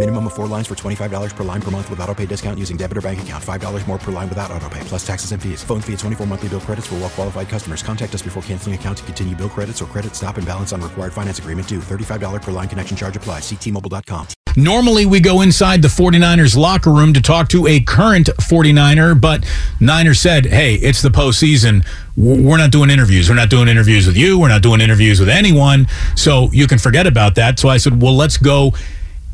Minimum 0.00 0.28
of 0.28 0.32
four 0.32 0.46
lines 0.46 0.66
for 0.66 0.74
$25 0.74 1.36
per 1.36 1.44
line 1.44 1.60
per 1.60 1.70
month 1.70 1.90
with 1.90 2.00
auto 2.00 2.14
pay 2.14 2.24
discount 2.24 2.58
using 2.58 2.78
debit 2.78 2.96
or 2.96 3.02
bank 3.02 3.20
account. 3.20 3.44
$5 3.44 3.86
more 3.86 3.98
per 3.98 4.10
line 4.10 4.30
without 4.30 4.50
auto 4.50 4.66
pay, 4.70 4.80
plus 4.84 5.06
taxes 5.06 5.32
and 5.32 5.42
fees. 5.42 5.62
Phone 5.62 5.82
fee 5.82 5.92
at 5.92 5.98
24 5.98 6.26
monthly 6.26 6.48
bill 6.48 6.60
credits 6.60 6.86
for 6.86 6.94
well 6.94 7.10
qualified 7.10 7.50
customers. 7.50 7.82
Contact 7.82 8.14
us 8.14 8.22
before 8.22 8.42
canceling 8.44 8.74
account 8.74 8.96
to 8.96 9.04
continue 9.04 9.36
bill 9.36 9.50
credits 9.50 9.82
or 9.82 9.84
credit 9.84 10.16
stop 10.16 10.38
and 10.38 10.46
balance 10.46 10.72
on 10.72 10.80
required 10.80 11.12
finance 11.12 11.38
agreement 11.38 11.68
due. 11.68 11.80
$35 11.80 12.40
per 12.40 12.50
line 12.50 12.66
connection 12.66 12.96
charge 12.96 13.14
applies. 13.14 13.42
Ctmobile.com. 13.42 14.28
Normally, 14.56 15.04
we 15.04 15.20
go 15.20 15.42
inside 15.42 15.82
the 15.82 15.88
49ers 15.88 16.56
locker 16.56 16.90
room 16.90 17.12
to 17.12 17.20
talk 17.20 17.48
to 17.50 17.66
a 17.66 17.80
current 17.80 18.28
49er, 18.40 19.20
but 19.20 19.44
Niner 19.80 20.14
said, 20.14 20.46
hey, 20.46 20.76
it's 20.76 21.02
the 21.02 21.10
postseason. 21.10 21.86
We're 22.16 22.56
not 22.56 22.70
doing 22.70 22.88
interviews. 22.88 23.28
We're 23.28 23.34
not 23.34 23.50
doing 23.50 23.68
interviews 23.68 24.06
with 24.06 24.16
you. 24.16 24.38
We're 24.38 24.48
not 24.48 24.62
doing 24.62 24.80
interviews 24.80 25.20
with 25.20 25.28
anyone. 25.28 25.88
So 26.16 26.48
you 26.52 26.66
can 26.66 26.78
forget 26.78 27.06
about 27.06 27.34
that. 27.34 27.58
So 27.58 27.68
I 27.68 27.76
said, 27.76 28.00
well, 28.00 28.16
let's 28.16 28.38
go 28.38 28.72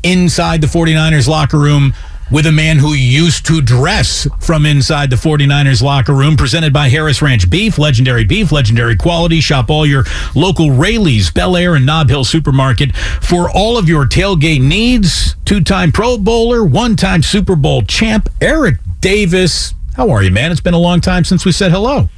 inside 0.03 0.61
the 0.61 0.67
49ers 0.67 1.27
locker 1.27 1.57
room 1.57 1.93
with 2.29 2.45
a 2.45 2.51
man 2.51 2.77
who 2.77 2.93
used 2.93 3.45
to 3.45 3.61
dress 3.61 4.27
from 4.39 4.65
inside 4.65 5.09
the 5.09 5.15
49ers 5.15 5.81
locker 5.81 6.13
room, 6.13 6.35
presented 6.35 6.73
by 6.73 6.89
Harris 6.89 7.21
Ranch 7.21 7.49
Beef, 7.49 7.77
legendary 7.77 8.25
beef, 8.25 8.51
legendary 8.51 8.95
quality. 8.95 9.39
Shop 9.39 9.69
all 9.69 9.85
your 9.85 10.03
local 10.35 10.71
Raley's, 10.71 11.31
Bel 11.31 11.55
Air, 11.55 11.75
and 11.75 11.85
Nob 11.85 12.09
Hill 12.09 12.25
supermarket 12.25 12.95
for 12.95 13.49
all 13.49 13.77
of 13.77 13.87
your 13.87 14.05
tailgate 14.05 14.61
needs. 14.61 15.35
Two 15.45 15.61
time 15.61 15.91
Pro 15.91 16.17
Bowler, 16.17 16.65
one 16.65 16.95
time 16.95 17.23
Super 17.23 17.55
Bowl 17.55 17.81
champ, 17.83 18.29
Eric 18.41 18.77
Davis. 18.99 19.73
How 19.95 20.09
are 20.09 20.21
you, 20.21 20.31
man? 20.31 20.51
It's 20.51 20.61
been 20.61 20.73
a 20.73 20.79
long 20.79 21.01
time 21.01 21.23
since 21.23 21.45
we 21.45 21.51
said 21.51 21.71
hello. 21.71 22.09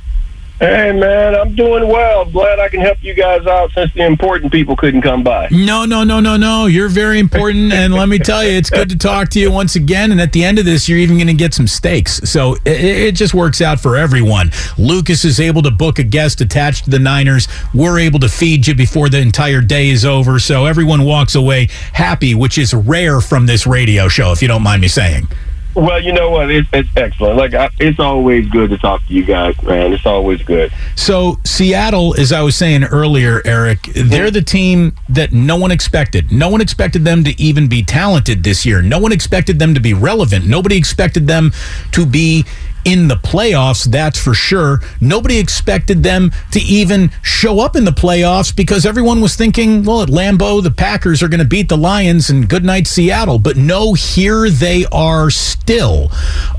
Hey 0.60 0.92
man, 0.92 1.36
I'm 1.36 1.56
doing 1.56 1.88
well. 1.88 2.26
Glad 2.26 2.60
I 2.60 2.68
can 2.68 2.82
help 2.82 3.02
you 3.02 3.14
guys 3.14 3.48
out 3.48 3.72
since 3.72 3.94
the 3.94 4.06
important 4.06 4.52
people 4.52 4.76
couldn't 4.76 5.02
come 5.02 5.24
by. 5.24 5.48
No, 5.52 5.86
no, 5.86 6.04
no, 6.04 6.20
no, 6.20 6.36
no. 6.36 6.66
You're 6.66 6.90
very 6.90 7.18
important, 7.18 7.72
and 7.74 7.94
let 7.94 8.10
me 8.10 8.20
tell 8.20 8.44
you, 8.44 8.52
it's 8.52 8.70
good 8.70 8.90
to 8.90 8.98
talk 8.98 9.30
to 9.30 9.40
you 9.40 9.50
once 9.52 9.78
again. 9.78 10.12
And 10.12 10.20
at 10.20 10.34
the 10.34 10.44
end 10.44 10.60
of 10.60 10.66
this, 10.66 10.90
you're 10.90 10.98
even 10.98 11.16
going 11.16 11.28
to 11.28 11.34
get 11.34 11.54
some 11.54 11.66
steaks. 11.66 12.30
So 12.30 12.56
it, 12.66 12.84
it 12.84 13.16
just 13.16 13.34
works 13.34 13.62
out 13.62 13.80
for 13.80 13.96
everyone. 13.96 14.52
Lucas 14.78 15.24
is 15.24 15.40
able 15.40 15.62
to 15.62 15.72
book 15.72 15.98
a 15.98 16.04
guest 16.04 16.42
attached 16.42 16.84
to 16.84 16.90
the 16.90 17.00
Niners. 17.00 17.48
We're 17.74 17.98
able 17.98 18.20
to 18.20 18.28
feed 18.28 18.68
you 18.68 18.76
before 18.76 19.08
the 19.08 19.20
entire 19.20 19.62
day 19.62 19.88
is 19.88 20.04
over. 20.04 20.40
So 20.40 20.66
everyone 20.66 21.06
walks 21.06 21.36
away 21.36 21.70
happy, 21.94 22.36
which 22.36 22.58
is 22.58 22.74
rare 22.74 23.22
from 23.22 23.46
this 23.46 23.66
radio 23.66 24.10
show, 24.10 24.34
if 24.34 24.42
you 24.42 24.50
don't 24.50 24.64
mind 24.64 24.82
me 24.82 24.90
saying. 24.90 25.30
Well, 25.76 26.02
you 26.02 26.14
know 26.14 26.32
what? 26.32 26.50
It's, 26.50 26.68
it's 26.74 26.90
excellent. 26.96 27.38
Like 27.38 27.54
I, 27.54 27.70
it's 27.80 28.00
always 28.00 28.50
good 28.50 28.72
to 28.72 28.78
talk 28.78 29.06
to 29.06 29.14
you 29.14 29.24
guys, 29.24 29.62
man. 29.62 29.94
It's 29.94 30.06
always 30.06 30.42
good. 30.42 30.72
So 30.96 31.40
Seattle, 31.46 32.20
as 32.20 32.32
I 32.32 32.42
was 32.42 32.56
saying 32.56 32.86
earlier, 32.86 33.42
Eric, 33.46 33.84
they're 33.94 34.30
mm. 34.30 34.34
the 34.34 34.42
team 34.42 34.96
that 35.10 35.32
no 35.32 35.58
one 35.58 35.72
expected. 35.72 36.32
No 36.32 36.50
one 36.50 36.62
expected 36.62 37.06
them 37.06 37.24
to 37.24 37.40
even 37.40 37.68
be 37.68 37.84
talented 37.84 38.44
this 38.44 38.66
year. 38.66 38.82
No 38.82 39.00
one 39.00 39.12
expected 39.12 39.60
them 39.60 39.74
to 39.76 39.80
be 39.80 39.94
relevant. 39.94 40.48
Nobody 40.48 40.76
expected 40.76 41.28
them 41.28 41.52
to 41.92 42.06
be 42.06 42.46
in 42.86 43.08
the 43.08 43.16
playoffs, 43.16 43.86
that's 43.86 44.18
for 44.20 44.34
sure. 44.34 44.80
Nobody 45.02 45.38
expected 45.38 46.04
them 46.04 46.32
to 46.52 46.60
even 46.60 47.12
show 47.22 47.60
up 47.60 47.76
in 47.76 47.86
the 47.86 47.92
playoffs 47.92 48.56
because 48.56 48.86
everyone 48.86 49.22
was 49.22 49.36
thinking, 49.36 49.84
well, 49.84 50.02
at 50.02 50.10
Lambeau, 50.10 50.64
the 50.64 50.72
Packers 50.72 51.22
are 51.22 51.28
going 51.28 51.40
to 51.40 51.46
beat 51.46 51.70
the 51.70 51.78
Lions 51.78 52.30
and 52.30 52.50
good 52.50 52.64
night, 52.64 52.88
Seattle. 52.88 53.40
But 53.40 53.58
no, 53.58 53.94
here 53.94 54.50
they 54.50 54.86
are 54.92 55.30
still. 55.30 56.10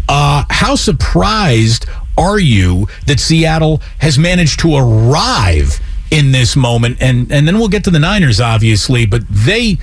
Uh, 0.08 0.44
how 0.50 0.74
surprised 0.74 1.86
are 2.18 2.38
you 2.38 2.86
that 3.06 3.20
Seattle 3.20 3.80
has 3.98 4.18
managed 4.18 4.60
to 4.60 4.76
arrive 4.76 5.80
in 6.10 6.32
this 6.32 6.54
moment? 6.54 6.98
And, 7.00 7.32
and 7.32 7.46
then 7.48 7.58
we'll 7.58 7.68
get 7.68 7.84
to 7.84 7.90
the 7.90 7.98
Niners, 7.98 8.40
obviously, 8.40 9.06
but 9.06 9.22
they. 9.28 9.78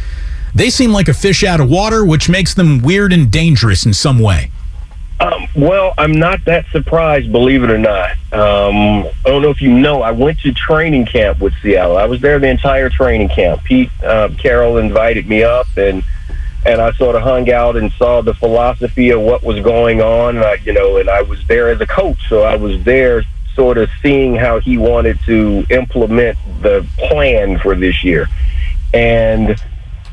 They 0.56 0.72
seem 0.72 0.92
like 0.92 1.08
a 1.08 1.14
fish 1.14 1.44
out 1.44 1.60
of 1.60 1.70
water, 1.70 2.04
which 2.04 2.30
makes 2.30 2.56
them 2.56 2.82
weird 2.82 3.14
and 3.14 3.30
dangerous 3.30 3.86
in 3.86 3.94
some 3.94 4.18
way. 4.18 4.50
Um, 5.20 5.48
well, 5.56 5.94
I'm 5.98 6.12
not 6.12 6.46
that 6.46 6.68
surprised, 6.68 7.32
believe 7.32 7.64
it 7.64 7.72
or 7.72 7.78
not. 7.80 8.12
Um, 8.32 9.08
I 9.26 9.30
don't 9.30 9.42
know 9.42 9.50
if 9.50 9.62
you 9.62 9.74
know, 9.74 10.04
I 10.04 10.12
went 10.12 10.40
to 10.42 10.54
training 10.54 11.08
camp 11.08 11.40
with 11.40 11.54
Seattle. 11.62 11.98
I 11.98 12.06
was 12.06 12.22
there 12.22 12.38
the 12.38 12.50
entire 12.50 12.90
training 12.90 13.30
camp. 13.30 13.64
Pete 13.64 13.90
uh, 14.04 14.30
Carroll 14.38 14.78
invited 14.78 15.28
me 15.28 15.44
up, 15.44 15.68
and 15.76 16.04
and 16.66 16.82
I 16.82 16.92
sort 16.94 17.16
of 17.16 17.22
hung 17.22 17.50
out 17.50 17.78
and 17.78 17.92
saw 17.94 18.22
the 18.22 18.34
philosophy 18.34 19.10
of 19.12 19.22
what 19.22 19.42
was 19.42 19.60
going 19.62 20.02
on. 20.02 20.38
Uh, 20.38 20.58
you 20.64 20.74
know, 20.74 20.98
and 20.98 21.10
I 21.10 21.24
was 21.24 21.44
there 21.48 21.70
as 21.70 21.82
a 21.82 21.88
coach, 21.88 22.30
so 22.30 22.44
I 22.44 22.56
was 22.56 22.84
there 22.84 23.24
sort 23.56 23.80
of 23.80 23.90
seeing 24.04 24.36
how 24.36 24.60
he 24.60 24.78
wanted 24.78 25.20
to 25.26 25.66
implement 25.72 26.38
the 26.62 26.86
plan 27.00 27.58
for 27.58 27.74
this 27.74 28.04
year, 28.04 28.28
and 28.94 29.60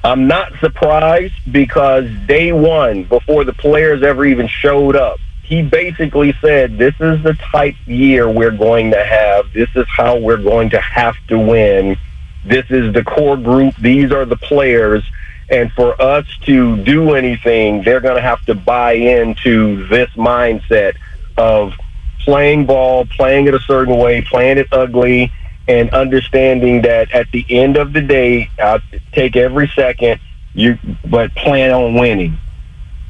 I'm 0.05 0.27
not 0.27 0.53
surprised 0.61 1.51
because 1.51 2.05
day 2.27 2.53
one, 2.53 3.05
before 3.05 3.45
the 3.45 3.55
players 3.55 4.03
ever 4.03 4.27
even 4.27 4.47
showed 4.47 4.97
up, 4.97 5.19
he 5.43 5.63
basically 5.63 6.35
said, 6.43 6.77
This 6.77 6.95
is 7.01 7.23
the 7.23 7.33
type 7.51 7.75
year 7.87 8.29
we're 8.29 8.51
going 8.51 8.91
to 8.91 9.03
have. 9.03 9.51
This 9.55 9.71
is 9.75 9.87
how 9.89 10.19
we're 10.19 10.37
going 10.37 10.69
to 10.71 10.81
have 10.81 11.17
to 11.29 11.39
win. 11.39 11.97
This 12.45 12.67
is 12.69 12.93
the 12.93 13.03
core 13.03 13.39
group. 13.39 13.75
These 13.77 14.13
are 14.13 14.27
the 14.27 14.37
players. 14.37 15.03
And 15.49 15.73
for 15.73 16.01
us 16.01 16.27
to 16.43 16.77
do 16.85 17.15
anything, 17.15 17.83
they're 17.83 18.01
going 18.01 18.17
to 18.17 18.23
have 18.23 18.45
to 18.45 18.55
buy 18.55 18.93
into 18.93 19.87
this 19.89 20.11
mindset 20.11 20.97
of 21.39 21.73
playing 22.21 22.67
ball, 22.67 23.07
playing 23.07 23.47
it 23.47 23.55
a 23.55 23.61
certain 23.61 23.97
way, 23.97 24.21
playing 24.21 24.59
it 24.59 24.69
ugly, 24.71 25.33
and 25.67 25.91
understanding 25.91 26.83
that 26.83 27.13
at 27.13 27.31
the 27.33 27.45
end 27.49 27.77
of 27.77 27.93
the 27.93 28.01
day, 28.01 28.51
I'll 28.59 28.81
take 29.13 29.37
every 29.37 29.69
second, 29.75 30.21
you 30.53 30.79
but 31.05 31.35
plan 31.35 31.73
on 31.73 31.95
winning. 31.95 32.39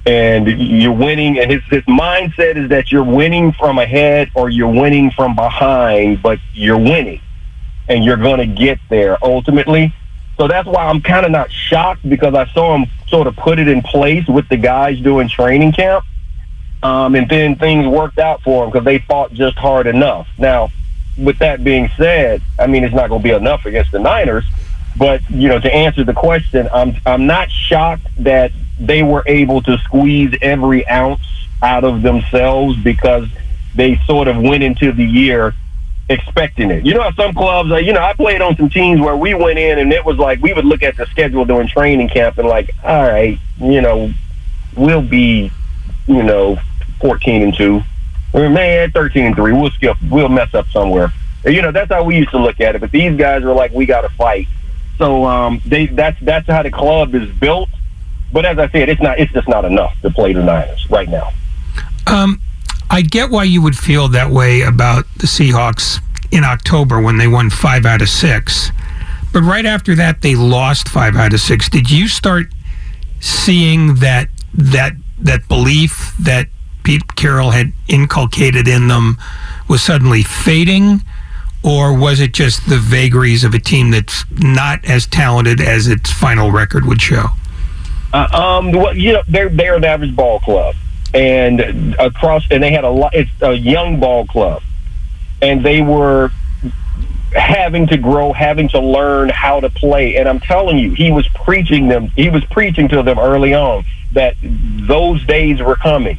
And 0.07 0.47
you're 0.47 0.93
winning, 0.93 1.39
and 1.39 1.51
his, 1.51 1.63
his 1.71 1.83
mindset 1.85 2.57
is 2.57 2.69
that 2.69 2.93
you're 2.93 3.03
winning 3.03 3.53
from 3.53 3.79
ahead 3.79 4.31
or 4.35 4.51
you're 4.51 4.69
winning 4.69 5.11
from 5.11 5.35
behind, 5.35 6.23
but 6.23 6.39
you're 6.53 6.79
winning, 6.79 7.23
and 7.89 8.05
you're 8.05 8.19
going 8.19 8.39
to 8.39 8.47
get 8.47 8.79
there 8.91 9.17
ultimately. 9.25 9.95
So 10.37 10.47
that's 10.47 10.67
why 10.67 10.85
I'm 10.85 11.01
kind 11.01 11.25
of 11.25 11.33
not 11.33 11.51
shocked 11.51 12.09
because 12.09 12.35
I 12.35 12.47
saw 12.53 12.77
him 12.77 12.87
sort 13.09 13.27
of 13.27 13.37
put 13.37 13.59
it 13.59 13.67
in 13.67 13.81
place 13.81 14.27
with 14.27 14.49
the 14.49 14.59
guys 14.59 15.01
doing 15.01 15.29
training 15.29 15.73
camp, 15.73 16.05
um, 16.83 17.15
and 17.15 17.27
then 17.29 17.57
things 17.57 17.87
worked 17.87 18.19
out 18.19 18.43
for 18.43 18.65
him 18.65 18.71
because 18.71 18.85
they 18.85 18.99
fought 18.99 19.33
just 19.33 19.57
hard 19.57 19.87
enough. 19.87 20.29
Now, 20.37 20.71
with 21.17 21.39
that 21.39 21.63
being 21.63 21.91
said, 21.97 22.43
I 22.59 22.67
mean 22.67 22.85
it's 22.85 22.95
not 22.95 23.09
going 23.09 23.23
to 23.23 23.25
be 23.25 23.35
enough 23.35 23.67
against 23.67 23.93
the 23.93 23.99
Niners. 23.99 24.45
But 24.97 25.29
you 25.31 25.49
know, 25.49 25.59
to 25.59 25.73
answer 25.73 26.05
the 26.05 26.13
question, 26.13 26.69
I'm 26.73 26.97
I'm 27.05 27.27
not 27.27 27.51
shocked 27.51 28.07
that 28.19 28.53
they 28.79 29.03
were 29.03 29.23
able 29.27 29.63
to 29.63 29.79
squeeze 29.79 30.35
every 30.43 30.87
ounce 30.89 31.23
out 31.63 31.85
of 31.85 32.03
themselves 32.03 32.77
because 32.83 33.29
they 33.75 33.99
sort 34.07 34.29
of 34.29 34.37
went 34.37 34.63
into 34.63 34.93
the 34.93 35.05
year 35.05 35.55
expecting 36.09 36.71
it. 36.71 36.85
You 36.85 36.95
know, 36.95 37.11
some 37.17 37.33
clubs, 37.33 37.71
you 37.85 37.93
know, 37.93 38.03
I 38.03 38.13
played 38.13 38.41
on 38.41 38.57
some 38.57 38.69
teams 38.69 39.01
where 39.01 39.17
we 39.17 39.35
went 39.35 39.59
in 39.59 39.79
and 39.79 39.93
it 39.93 40.05
was 40.05 40.19
like 40.19 40.41
we 40.43 40.53
would 40.53 40.65
look 40.65 40.83
at 40.83 40.97
the 40.97 41.07
schedule 41.07 41.45
during 41.45 41.67
training 41.67 42.09
camp 42.09 42.39
and 42.39 42.47
like, 42.47 42.71
all 42.85 43.03
right, 43.03 43.39
you 43.59 43.81
know, 43.81 44.13
we'll 44.77 45.03
be, 45.03 45.51
you 46.07 46.23
know, 46.23 46.59
fourteen 47.01 47.43
and 47.43 47.55
two 47.57 47.83
man, 48.35 48.91
thirteen 48.91 49.27
and 49.27 49.37
three, 49.37 49.53
we'll 49.53 49.71
skip, 49.71 49.97
we'll 50.11 50.29
mess 50.29 50.53
up 50.55 50.69
somewhere. 50.69 51.13
You 51.45 51.63
know, 51.63 51.73
that's 51.73 51.93
how 51.93 52.03
we 52.03 52.17
used 52.17 52.31
to 52.31 52.39
look 52.39 52.61
at 52.61 52.75
it. 52.75 52.81
But 52.81 52.91
these 52.91 53.17
guys 53.17 53.43
are 53.43 53.55
like, 53.55 53.71
we 53.73 53.87
got 53.87 54.01
to 54.01 54.09
fight. 54.11 54.49
So 54.99 55.25
um, 55.25 55.61
they 55.65 55.87
that's 55.87 56.19
that's 56.21 56.47
how 56.47 56.63
the 56.63 56.71
club 56.71 57.15
is 57.15 57.31
built. 57.37 57.69
But 58.33 58.45
as 58.45 58.59
I 58.59 58.69
said, 58.71 58.89
it's 58.89 59.01
not. 59.01 59.19
It's 59.19 59.33
just 59.33 59.49
not 59.49 59.65
enough 59.65 59.95
to 60.03 60.11
play 60.11 60.33
the 60.33 60.43
Niners 60.43 60.89
right 60.91 61.09
now. 61.09 61.31
Um, 62.07 62.41
I 62.91 63.03
get 63.03 63.31
why 63.31 63.45
you 63.45 63.63
would 63.63 63.77
feel 63.77 64.09
that 64.09 64.31
way 64.31 64.63
about 64.63 65.05
the 65.17 65.27
Seahawks 65.27 66.01
in 66.31 66.45
October 66.45 67.01
when 67.01 67.17
they 67.17 67.29
won 67.29 67.51
five 67.51 67.87
out 67.87 68.03
of 68.03 68.09
six. 68.09 68.71
But 69.33 69.43
right 69.43 69.67
after 69.67 69.95
that, 69.97 70.23
they 70.23 70.35
lost 70.35 70.89
five 70.89 71.17
out 71.17 71.33
of 71.33 71.41
six. 71.41 71.69
Did 71.69 71.91
you 71.91 72.09
start 72.09 72.47
seeing 73.21 73.97
that 73.97 74.29
that 74.53 74.93
that 75.19 75.49
belief 75.49 76.15
that 76.21 76.49
Pete 76.85 77.17
Carroll 77.17 77.51
had 77.51 77.73
inculcated 77.89 78.69
in 78.69 78.89
them 78.89 79.19
was 79.69 79.83
suddenly 79.83 80.23
fading, 80.23 81.03
or 81.63 81.99
was 81.99 82.21
it 82.21 82.33
just 82.33 82.69
the 82.69 82.77
vagaries 82.77 83.43
of 83.43 83.55
a 83.55 83.59
team 83.59 83.91
that's 83.91 84.25
not 84.31 84.85
as 84.85 85.07
talented 85.07 85.61
as 85.61 85.89
its 85.89 86.13
final 86.13 86.53
record 86.53 86.85
would 86.85 87.01
show? 87.01 87.29
Uh, 88.13 88.29
um, 88.33 88.71
well, 88.71 88.97
you 88.97 89.15
know, 89.15 89.23
they're 89.27 89.49
they're 89.49 89.75
an 89.75 89.85
average 89.85 90.15
ball 90.15 90.39
club, 90.41 90.77
and 91.15 91.97
across, 91.99 92.45
and 92.51 92.63
they 92.63 92.71
had 92.71 92.85
a 92.85 92.91
lot. 92.91 93.15
It's 93.15 93.31
a 93.41 93.55
young 93.55 93.99
ball 93.99 94.27
club, 94.27 94.63
and 95.43 95.65
they 95.65 95.81
were 95.81 96.31
having 97.35 97.87
to 97.89 97.97
grow, 97.97 98.33
having 98.33 98.69
to 98.69 98.79
learn 98.79 99.31
how 99.31 99.59
to 99.61 99.71
play. 99.71 100.17
And 100.17 100.29
I'm 100.29 100.39
telling 100.39 100.79
you, 100.79 100.93
he 100.93 101.11
was 101.11 101.27
preaching 101.29 101.89
them. 101.89 102.09
He 102.09 102.29
was 102.29 102.45
preaching 102.45 102.89
to 102.89 103.03
them 103.03 103.19
early 103.19 103.55
on 103.55 103.85
that 104.13 104.37
those 104.43 105.25
days 105.27 105.61
were 105.61 105.77
coming. 105.77 106.19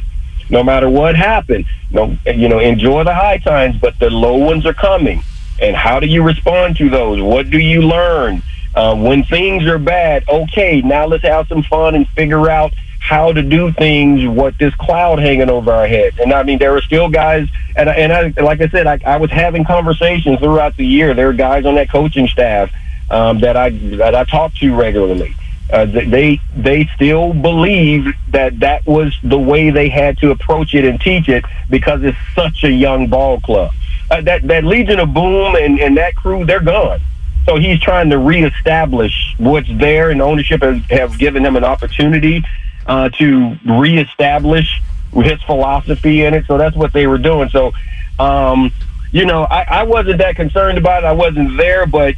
No 0.49 0.63
matter 0.63 0.89
what 0.89 1.15
happened, 1.15 1.65
no, 1.91 2.17
you 2.25 2.49
know, 2.49 2.59
enjoy 2.59 3.03
the 3.03 3.13
high 3.13 3.37
times, 3.37 3.77
but 3.77 3.97
the 3.99 4.09
low 4.09 4.35
ones 4.35 4.65
are 4.65 4.73
coming. 4.73 5.23
And 5.61 5.75
how 5.75 5.99
do 5.99 6.07
you 6.07 6.21
respond 6.23 6.77
to 6.77 6.89
those? 6.89 7.21
What 7.21 7.49
do 7.49 7.59
you 7.59 7.81
learn? 7.81 8.43
Uh, 8.75 8.93
when 8.93 9.23
things 9.23 9.65
are 9.65 9.77
bad, 9.79 10.27
okay, 10.27 10.81
now 10.81 11.05
let's 11.05 11.23
have 11.23 11.47
some 11.47 11.63
fun 11.63 11.95
and 11.95 12.07
figure 12.09 12.49
out 12.49 12.73
how 12.99 13.31
to 13.31 13.41
do 13.41 13.71
things 13.71 14.27
what 14.27 14.57
this 14.57 14.73
cloud 14.75 15.19
hanging 15.19 15.49
over 15.49 15.71
our 15.71 15.87
head. 15.87 16.19
And 16.19 16.33
I 16.33 16.43
mean, 16.43 16.57
there 16.57 16.75
are 16.75 16.81
still 16.81 17.07
guys, 17.07 17.47
and, 17.75 17.87
and 17.87 18.11
I, 18.11 18.41
like 18.41 18.61
I 18.61 18.67
said, 18.67 18.87
I, 18.87 18.99
I 19.05 19.17
was 19.17 19.31
having 19.31 19.63
conversations 19.63 20.39
throughout 20.39 20.75
the 20.75 20.85
year. 20.85 21.13
There 21.13 21.29
are 21.29 21.33
guys 21.33 21.65
on 21.65 21.75
that 21.75 21.89
coaching 21.89 22.27
staff 22.27 22.71
um, 23.09 23.39
that 23.39 23.55
I 23.55 23.69
that 23.69 24.15
I 24.15 24.23
talk 24.25 24.53
to 24.55 24.75
regularly. 24.75 25.35
Uh, 25.71 25.85
they 25.85 26.39
they 26.55 26.85
still 26.95 27.33
believe 27.33 28.13
that 28.29 28.59
that 28.59 28.85
was 28.85 29.17
the 29.23 29.37
way 29.37 29.71
they 29.71 29.89
had 29.89 30.17
to 30.19 30.29
approach 30.29 30.75
it 30.75 30.85
and 30.85 31.01
teach 31.01 31.27
it 31.27 31.43
because 31.69 32.03
it's 32.03 32.17
such 32.35 32.63
a 32.63 32.71
young 32.71 33.07
ball 33.07 33.39
club. 33.41 33.71
Uh, 34.11 34.21
that 34.21 34.43
that 34.43 34.63
Legion 34.63 34.99
of 34.99 35.13
Boom 35.13 35.55
and, 35.55 35.79
and 35.79 35.97
that 35.97 36.15
crew, 36.15 36.45
they're 36.45 36.59
gone. 36.59 36.99
So 37.45 37.57
he's 37.57 37.79
trying 37.79 38.11
to 38.11 38.17
reestablish 38.19 39.35
what's 39.37 39.67
there, 39.77 40.11
and 40.11 40.21
ownership 40.21 40.61
has 40.61 40.83
have 40.85 41.17
given 41.17 41.43
him 41.43 41.55
an 41.55 41.63
opportunity 41.63 42.43
uh, 42.85 43.09
to 43.09 43.57
reestablish 43.65 44.81
his 45.13 45.41
philosophy 45.43 46.23
in 46.25 46.33
it. 46.33 46.45
So 46.45 46.57
that's 46.57 46.75
what 46.75 46.93
they 46.93 47.07
were 47.07 47.17
doing. 47.17 47.49
So, 47.49 47.71
um, 48.19 48.71
you 49.11 49.25
know, 49.25 49.43
I, 49.43 49.63
I 49.63 49.83
wasn't 49.83 50.19
that 50.19 50.35
concerned 50.35 50.77
about 50.77 51.03
it. 51.03 51.07
I 51.07 51.13
wasn't 51.13 51.57
there, 51.57 51.85
but 51.85 52.15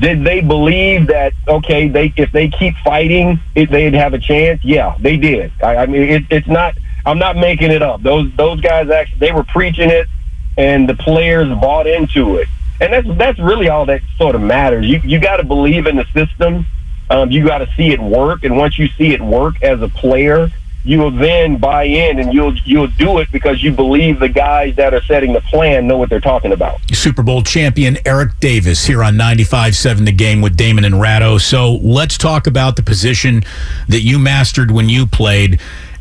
did 0.00 0.24
they 0.24 0.40
believe 0.40 1.06
that 1.08 1.32
okay, 1.46 1.88
they 1.88 2.12
if 2.16 2.32
they 2.32 2.48
keep 2.48 2.74
fighting, 2.78 3.40
they'd 3.54 3.94
have 3.94 4.14
a 4.14 4.18
chance? 4.18 4.64
Yeah, 4.64 4.96
they 5.00 5.16
did. 5.16 5.52
I, 5.62 5.76
I 5.76 5.86
mean, 5.86 6.02
it, 6.02 6.24
it's 6.30 6.48
not. 6.48 6.76
I'm 7.06 7.18
not 7.18 7.36
making 7.36 7.70
it 7.70 7.82
up. 7.82 8.02
Those 8.02 8.32
those 8.36 8.60
guys 8.60 8.90
actually 8.90 9.18
they 9.18 9.32
were 9.32 9.44
preaching 9.44 9.90
it, 9.90 10.08
and 10.56 10.88
the 10.88 10.94
players 10.94 11.48
bought 11.60 11.86
into 11.86 12.36
it. 12.36 12.48
And 12.80 12.92
that's 12.92 13.18
that's 13.18 13.38
really 13.38 13.68
all 13.68 13.86
that 13.86 14.02
sort 14.16 14.34
of 14.34 14.40
matters. 14.40 14.86
You 14.86 15.00
you 15.04 15.20
got 15.20 15.36
to 15.36 15.44
believe 15.44 15.86
in 15.86 15.96
the 15.96 16.06
system 16.12 16.66
um, 17.10 17.30
you 17.30 17.46
got 17.46 17.58
to 17.58 17.68
see 17.76 17.92
it 17.92 18.00
work, 18.00 18.44
and 18.44 18.56
once 18.56 18.78
you 18.78 18.88
see 18.88 19.12
it 19.12 19.20
work 19.20 19.62
as 19.62 19.80
a 19.82 19.88
player, 19.88 20.48
you 20.84 20.98
will 20.98 21.10
then 21.10 21.56
buy 21.56 21.84
in, 21.84 22.18
and 22.18 22.32
you'll 22.32 22.54
you'll 22.58 22.86
do 22.88 23.18
it 23.18 23.32
because 23.32 23.62
you 23.62 23.72
believe 23.72 24.20
the 24.20 24.28
guys 24.28 24.76
that 24.76 24.92
are 24.92 25.02
setting 25.02 25.32
the 25.32 25.40
plan 25.40 25.86
know 25.86 25.96
what 25.96 26.10
they're 26.10 26.20
talking 26.20 26.52
about. 26.52 26.78
Super 26.92 27.22
Bowl 27.22 27.42
champion 27.42 27.98
Eric 28.04 28.38
Davis 28.38 28.84
here 28.84 29.02
on 29.02 29.14
95.7 29.14 30.04
The 30.04 30.12
Game 30.12 30.42
with 30.42 30.56
Damon 30.56 30.84
and 30.84 31.00
Ratto. 31.00 31.38
So 31.38 31.74
let's 31.76 32.18
talk 32.18 32.46
about 32.46 32.76
the 32.76 32.82
position 32.82 33.42
that 33.88 34.02
you 34.02 34.18
mastered 34.18 34.70
when 34.70 34.88
you 34.88 35.06
played 35.06 35.58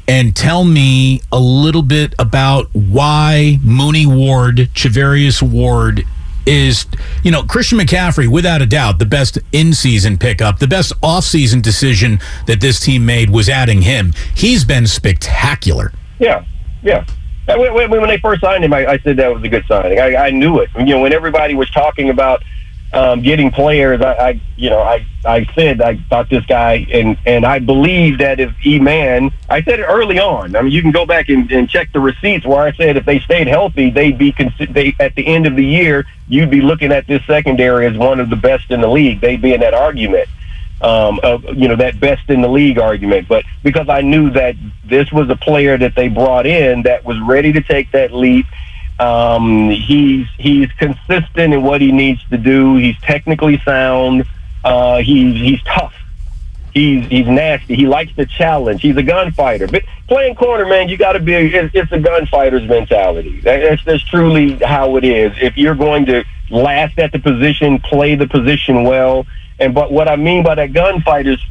and 0.08 0.36
tell 0.36 0.66
me 0.66 1.22
a 1.32 1.40
little 1.40 1.82
bit 1.82 2.14
about 2.20 2.68
why 2.74 3.58
Mooney 3.62 4.06
Ward, 4.06 4.58
Charvarius 4.74 5.42
Ward 5.42 6.04
is, 6.46 6.86
you 7.24 7.32
know, 7.32 7.44
Christian 7.44 7.80
McCaffrey, 7.80 8.28
without 8.28 8.62
a 8.62 8.66
doubt, 8.66 9.00
the 9.00 9.06
best 9.06 9.40
in 9.52 9.74
season 9.74 10.18
pickup, 10.18 10.60
the 10.60 10.68
best 10.68 10.94
off 11.02 11.24
season 11.24 11.62
decision 11.62 12.20
that 12.48 12.62
this 12.62 12.80
team 12.80 13.06
made 13.06 13.30
was 13.30 13.50
adding 13.50 13.82
him. 13.82 14.14
He's 14.36 14.66
been 14.66 14.88
spectacular. 14.88 15.92
Yeah, 16.20 16.46
yeah. 16.82 17.06
When, 17.48 17.90
when 17.90 18.08
they 18.08 18.18
first 18.20 18.42
signed 18.42 18.64
him, 18.64 18.74
I, 18.74 18.86
I 18.86 19.00
said 19.00 19.18
that 19.18 19.34
was 19.34 19.44
a 19.44 19.50
good 19.50 19.66
signing. 19.68 20.00
I, 20.00 20.16
I 20.16 20.30
knew 20.30 20.60
it. 20.60 20.70
You 20.78 20.86
know, 20.86 21.02
when 21.02 21.12
everybody 21.14 21.56
was 21.56 21.70
talking 21.72 22.10
about 22.10 22.42
um, 22.94 23.22
getting 23.22 23.50
players, 23.50 24.02
I, 24.02 24.14
I, 24.14 24.42
you 24.56 24.70
know, 24.70 24.80
I, 24.80 25.06
I 25.26 25.46
said 25.56 25.82
I 25.82 25.98
thought 26.10 26.30
this 26.30 26.46
guy, 26.46 26.86
and 26.92 27.18
and 27.26 27.46
I 27.46 27.58
believe 27.60 28.20
that 28.20 28.40
if 28.40 28.54
E-Man, 28.66 29.32
I 29.50 29.64
said 29.64 29.80
it 29.80 29.84
early 29.84 30.20
on. 30.20 30.56
I 30.56 30.62
mean, 30.62 30.72
you 30.72 30.82
can 30.82 30.92
go 30.92 31.06
back 31.06 31.30
and, 31.30 31.52
and 31.52 31.68
check 31.68 31.92
the 31.92 32.00
receipts 32.00 32.46
where 32.46 32.62
I 32.62 32.72
said 32.74 32.96
if 32.96 33.06
they 33.06 33.20
stayed 33.20 33.48
healthy, 33.48 33.90
they'd 33.90 34.18
be 34.18 34.36
they 34.70 34.96
at 35.00 35.16
the 35.16 35.26
end 35.26 35.48
of 35.48 35.56
the 35.56 35.66
year, 35.66 36.06
you'd 36.28 36.52
be 36.52 36.62
looking 36.62 36.92
at 36.92 37.08
this 37.08 37.26
secondary 37.26 37.88
as 37.88 37.98
one 37.98 38.20
of 38.20 38.30
the 38.30 38.36
best 38.36 38.70
in 38.70 38.82
the 38.82 38.90
league. 38.90 39.22
They'd 39.22 39.42
be 39.42 39.54
in 39.54 39.62
that 39.62 39.74
argument. 39.74 40.30
Um, 40.82 41.22
of 41.24 41.46
you 41.46 41.70
know 41.70 41.78
that 41.78 42.00
best 42.00 42.30
in 42.30 42.42
the 42.42 42.50
league 42.50 42.78
argument, 42.78 43.30
but 43.30 43.46
because 43.64 43.88
I 43.88 44.02
knew 44.02 44.30
that 44.32 44.56
this 44.84 45.10
was 45.14 45.30
a 45.30 45.36
player 45.38 45.78
that 45.78 45.96
they 45.96 46.10
brought 46.10 46.46
in 46.46 46.82
that 46.84 47.06
was 47.06 47.18
ready 47.22 47.54
to 47.54 47.62
take 47.62 47.92
that 47.94 48.14
leap, 48.14 48.46
um, 49.00 49.70
he's 49.70 50.28
he's 50.38 50.72
consistent 50.74 51.54
in 51.54 51.64
what 51.64 51.82
he 51.82 51.92
needs 51.92 52.24
to 52.30 52.38
do. 52.38 52.76
He's 52.76 52.98
technically 53.02 53.60
sound. 53.66 54.26
Uh, 54.64 55.00
he's 55.00 55.36
he's 55.36 55.64
tough. 55.64 55.94
He's 56.74 57.06
he's 57.08 57.28
nasty. 57.28 57.76
He 57.76 57.88
likes 57.88 58.16
the 58.16 58.26
challenge. 58.26 58.82
He's 58.82 58.98
a 58.98 59.04
gunfighter. 59.04 59.68
But 59.68 59.84
playing 60.08 60.36
corner, 60.36 60.66
man, 60.66 60.90
you 60.90 60.98
got 60.98 61.14
to 61.14 61.20
be. 61.20 61.34
It's, 61.34 61.74
it's 61.74 61.92
a 61.92 62.00
gunfighter's 62.00 62.68
mentality. 62.68 63.42
That's 63.42 63.84
that's 63.84 64.04
truly 64.04 64.54
how 64.56 64.96
it 64.98 65.04
is. 65.04 65.34
If 65.42 65.58
you're 65.58 65.76
going 65.76 66.06
to 66.08 66.24
last 66.50 66.98
at 67.00 67.12
the 67.12 67.20
position, 67.20 67.80
play 67.80 68.16
the 68.16 68.28
position 68.28 68.84
well. 68.84 69.26
And 69.60 69.74
but 69.74 69.92
what 69.92 70.08
I 70.08 70.16
mean 70.16 70.44
by 70.44 70.56
that 70.56 70.72
gunfighter's 70.72 71.44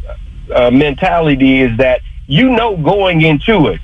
uh, 0.53 0.71
mentality 0.71 1.61
is 1.61 1.77
that 1.79 2.01
you 2.27 2.51
know 2.51 2.77
going 2.77 3.23
into 3.23 3.69
it, 3.69 3.81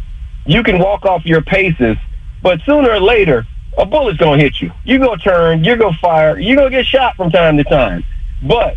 you 0.46 0.62
can 0.62 0.78
walk 0.78 1.04
off 1.04 1.24
your 1.24 1.42
paces 1.42 1.96
but 2.42 2.60
sooner 2.66 2.90
or 2.90 3.00
later, 3.00 3.46
a 3.76 3.86
bullet's 3.86 4.18
gonna 4.18 4.40
hit 4.40 4.60
you. 4.60 4.72
You're 4.84 4.98
gonna 4.98 5.18
turn, 5.18 5.64
you're 5.64 5.76
gonna 5.76 5.96
fire, 5.98 6.38
you're 6.38 6.56
gonna 6.56 6.70
get 6.70 6.86
shot 6.86 7.16
from 7.16 7.30
time 7.30 7.56
to 7.56 7.64
time. 7.64 8.04
But 8.42 8.76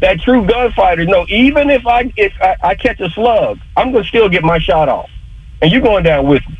that 0.00 0.20
true 0.20 0.46
gunfighter, 0.46 1.04
no, 1.04 1.26
even 1.28 1.70
if 1.70 1.86
I 1.86 2.12
if 2.16 2.32
I, 2.40 2.56
I 2.62 2.74
catch 2.74 3.00
a 3.00 3.10
slug, 3.10 3.58
I'm 3.76 3.92
gonna 3.92 4.04
still 4.04 4.28
get 4.28 4.42
my 4.42 4.58
shot 4.58 4.88
off. 4.88 5.10
And 5.62 5.70
you're 5.70 5.82
going 5.82 6.04
down 6.04 6.26
with 6.26 6.42
me. 6.48 6.58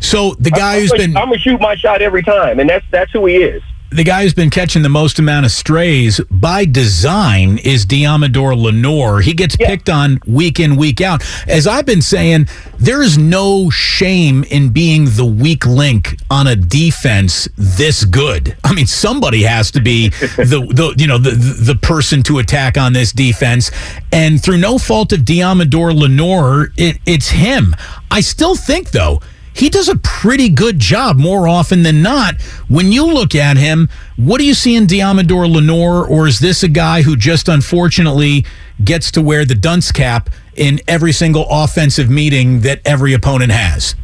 So 0.00 0.34
the 0.38 0.50
guy 0.50 0.76
I'm, 0.76 0.80
who's 0.82 0.92
I'm 0.92 0.98
been 0.98 1.16
I'm 1.16 1.28
gonna 1.28 1.38
shoot 1.38 1.60
my 1.60 1.74
shot 1.74 2.02
every 2.02 2.22
time, 2.22 2.60
and 2.60 2.68
that's 2.68 2.84
that's 2.90 3.10
who 3.12 3.26
he 3.26 3.36
is 3.36 3.62
the 3.94 4.02
guy 4.02 4.24
who's 4.24 4.34
been 4.34 4.50
catching 4.50 4.82
the 4.82 4.88
most 4.88 5.20
amount 5.20 5.46
of 5.46 5.52
strays 5.52 6.20
by 6.28 6.64
design 6.64 7.58
is 7.58 7.86
Deommodore 7.86 8.60
Lenoir. 8.60 9.20
He 9.20 9.34
gets 9.34 9.56
yeah. 9.58 9.68
picked 9.68 9.88
on 9.88 10.18
week 10.26 10.58
in, 10.58 10.74
week 10.74 11.00
out. 11.00 11.22
As 11.46 11.68
I've 11.68 11.86
been 11.86 12.02
saying, 12.02 12.48
there 12.76 13.02
is 13.02 13.16
no 13.16 13.70
shame 13.70 14.42
in 14.44 14.70
being 14.70 15.04
the 15.10 15.24
weak 15.24 15.64
link 15.64 16.16
on 16.28 16.48
a 16.48 16.56
defense 16.56 17.48
this 17.56 18.04
good. 18.04 18.56
I 18.64 18.74
mean, 18.74 18.88
somebody 18.88 19.42
has 19.42 19.70
to 19.70 19.80
be 19.80 20.08
the, 20.18 20.66
the 20.74 20.94
you 20.98 21.06
know 21.06 21.18
the 21.18 21.30
the 21.30 21.76
person 21.76 22.24
to 22.24 22.40
attack 22.40 22.76
on 22.76 22.94
this 22.94 23.12
defense, 23.12 23.70
and 24.10 24.42
through 24.42 24.58
no 24.58 24.76
fault 24.76 25.12
of 25.12 25.20
Deommodore 25.20 25.94
Lenoir, 25.94 26.70
it, 26.76 26.98
it's 27.06 27.28
him. 27.28 27.76
I 28.10 28.22
still 28.22 28.56
think 28.56 28.90
though 28.90 29.20
he 29.54 29.70
does 29.70 29.88
a 29.88 29.96
pretty 29.96 30.48
good 30.48 30.78
job 30.78 31.16
more 31.16 31.46
often 31.46 31.82
than 31.82 32.02
not. 32.02 32.40
When 32.68 32.90
you 32.90 33.06
look 33.06 33.34
at 33.34 33.56
him, 33.56 33.88
what 34.16 34.38
do 34.38 34.46
you 34.46 34.54
see 34.54 34.74
in 34.74 34.86
Deommodore 34.86 35.50
Lenoir, 35.50 36.06
or 36.06 36.26
is 36.26 36.40
this 36.40 36.62
a 36.62 36.68
guy 36.68 37.02
who 37.02 37.16
just 37.16 37.48
unfortunately 37.48 38.44
gets 38.82 39.12
to 39.12 39.22
wear 39.22 39.44
the 39.44 39.54
dunce 39.54 39.92
cap 39.92 40.28
in 40.56 40.80
every 40.88 41.12
single 41.12 41.46
offensive 41.48 42.10
meeting 42.10 42.60
that 42.60 42.80
every 42.84 43.12
opponent 43.12 43.52
has? 43.52 43.94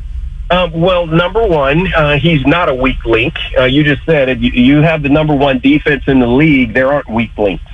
Um, 0.50 0.72
well, 0.72 1.06
number 1.06 1.46
one, 1.46 1.92
uh, 1.94 2.18
he's 2.18 2.44
not 2.46 2.68
a 2.68 2.74
weak 2.74 3.04
link. 3.04 3.34
Uh, 3.58 3.64
you 3.64 3.84
just 3.84 4.04
said. 4.04 4.40
You, 4.40 4.50
you 4.50 4.76
have 4.82 5.02
the 5.02 5.08
number 5.08 5.34
one 5.34 5.58
defense 5.58 6.04
in 6.06 6.20
the 6.20 6.26
league. 6.26 6.74
There 6.74 6.92
aren't 6.92 7.08
weak 7.08 7.36
links. 7.36 7.64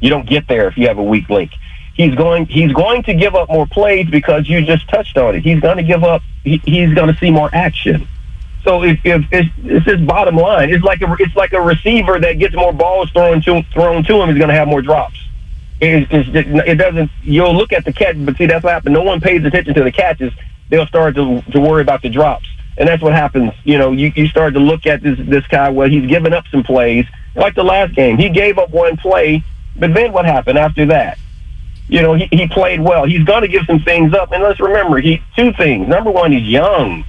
You 0.00 0.10
don't 0.10 0.26
get 0.26 0.46
there 0.48 0.68
if 0.68 0.76
you 0.76 0.88
have 0.88 0.98
a 0.98 1.02
weak 1.02 1.28
link 1.30 1.52
he's 1.94 2.14
going 2.14 2.46
he's 2.46 2.72
going 2.72 3.02
to 3.04 3.14
give 3.14 3.34
up 3.34 3.48
more 3.48 3.66
plays 3.66 4.08
because 4.10 4.48
you 4.48 4.64
just 4.64 4.88
touched 4.88 5.16
on 5.16 5.36
it. 5.36 5.42
He's 5.42 5.60
going 5.60 5.78
to 5.78 5.82
give 5.82 6.04
up. 6.04 6.22
He, 6.42 6.58
he's 6.64 6.92
going 6.94 7.12
to 7.12 7.18
see 7.18 7.30
more 7.30 7.50
action. 7.52 8.06
So 8.64 8.82
if, 8.82 8.98
if 9.04 9.24
it's, 9.30 9.48
it's 9.62 9.86
his 9.86 10.00
bottom 10.00 10.36
line, 10.36 10.70
it's 10.70 10.84
like 10.84 11.02
a 11.02 11.16
it's 11.18 11.36
like 11.36 11.52
a 11.52 11.60
receiver 11.60 12.18
that 12.18 12.38
gets 12.38 12.54
more 12.54 12.72
balls 12.72 13.10
thrown 13.10 13.42
to 13.42 13.62
thrown 13.72 14.04
to 14.04 14.22
him 14.22 14.30
is 14.30 14.38
going 14.38 14.48
to 14.48 14.54
have 14.54 14.68
more 14.68 14.82
drops. 14.82 15.20
It, 15.80 16.06
it 16.10 16.76
doesn't. 16.76 17.10
You'll 17.22 17.54
look 17.54 17.72
at 17.72 17.84
the 17.84 17.92
catch, 17.92 18.16
but 18.24 18.36
see 18.36 18.46
that's 18.46 18.64
what 18.64 18.72
happened. 18.72 18.94
No 18.94 19.02
one 19.02 19.20
pays 19.20 19.44
attention 19.44 19.74
to 19.74 19.84
the 19.84 19.92
catches. 19.92 20.32
They'll 20.70 20.86
start 20.86 21.14
to 21.16 21.42
to 21.42 21.60
worry 21.60 21.82
about 21.82 22.00
the 22.00 22.08
drops, 22.08 22.48
and 22.78 22.88
that's 22.88 23.02
what 23.02 23.12
happens. 23.12 23.52
You 23.64 23.76
know, 23.76 23.92
you 23.92 24.10
you 24.16 24.26
start 24.28 24.54
to 24.54 24.60
look 24.60 24.86
at 24.86 25.02
this 25.02 25.18
this 25.18 25.46
guy. 25.46 25.68
Well, 25.68 25.88
he's 25.88 26.06
given 26.06 26.32
up 26.32 26.46
some 26.48 26.62
plays, 26.62 27.04
like 27.34 27.54
the 27.54 27.64
last 27.64 27.94
game. 27.94 28.16
He 28.16 28.30
gave 28.30 28.56
up 28.56 28.70
one 28.70 28.96
play, 28.96 29.42
but 29.76 29.92
then 29.92 30.12
what 30.12 30.24
happened 30.24 30.56
after 30.56 30.86
that? 30.86 31.18
You 31.88 32.00
know, 32.00 32.14
he, 32.14 32.28
he 32.30 32.48
played 32.48 32.80
well. 32.80 33.04
He's 33.04 33.24
going 33.24 33.42
to 33.42 33.48
give 33.48 33.64
some 33.66 33.80
things 33.80 34.14
up. 34.14 34.32
And 34.32 34.42
let's 34.42 34.60
remember, 34.60 34.98
he 34.98 35.22
two 35.36 35.52
things. 35.52 35.88
Number 35.88 36.10
one, 36.10 36.32
he's 36.32 36.48
young. 36.48 37.04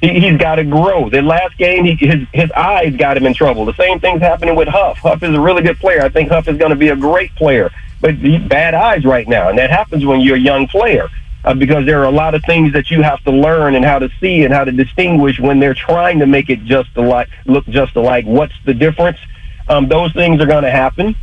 He, 0.00 0.20
he's 0.20 0.36
got 0.36 0.56
to 0.56 0.64
grow. 0.64 1.10
The 1.10 1.22
last 1.22 1.56
game, 1.58 1.84
he, 1.84 1.94
his 1.94 2.26
his 2.32 2.50
eyes 2.52 2.96
got 2.96 3.16
him 3.16 3.26
in 3.26 3.34
trouble. 3.34 3.64
The 3.64 3.74
same 3.74 4.00
thing's 4.00 4.20
happening 4.20 4.56
with 4.56 4.68
Huff. 4.68 4.98
Huff 4.98 5.22
is 5.22 5.34
a 5.34 5.40
really 5.40 5.62
good 5.62 5.78
player. 5.78 6.02
I 6.02 6.08
think 6.08 6.30
Huff 6.30 6.48
is 6.48 6.58
going 6.58 6.70
to 6.70 6.76
be 6.76 6.88
a 6.88 6.96
great 6.96 7.34
player, 7.34 7.70
but 8.00 8.14
he's 8.14 8.42
bad 8.42 8.74
eyes 8.74 9.04
right 9.04 9.26
now, 9.26 9.48
and 9.48 9.58
that 9.58 9.70
happens 9.70 10.04
when 10.04 10.20
you're 10.20 10.36
a 10.36 10.40
young 10.40 10.66
player. 10.66 11.08
Uh, 11.42 11.54
because 11.54 11.86
there 11.86 11.98
are 12.00 12.04
a 12.04 12.10
lot 12.10 12.34
of 12.34 12.42
things 12.44 12.70
that 12.74 12.90
you 12.90 13.00
have 13.00 13.18
to 13.24 13.30
learn 13.30 13.74
and 13.74 13.82
how 13.82 13.98
to 13.98 14.10
see 14.20 14.44
and 14.44 14.52
how 14.52 14.62
to 14.62 14.70
distinguish 14.70 15.40
when 15.40 15.58
they're 15.58 15.72
trying 15.72 16.18
to 16.18 16.26
make 16.26 16.50
it 16.50 16.62
just 16.64 16.90
alike, 16.96 17.30
look 17.46 17.64
just 17.68 17.96
alike. 17.96 18.26
What's 18.26 18.52
the 18.66 18.74
difference? 18.74 19.16
Um, 19.66 19.88
those 19.88 20.12
things 20.12 20.42
are 20.42 20.46
going 20.46 20.64
to 20.64 20.70
happen 20.70 21.16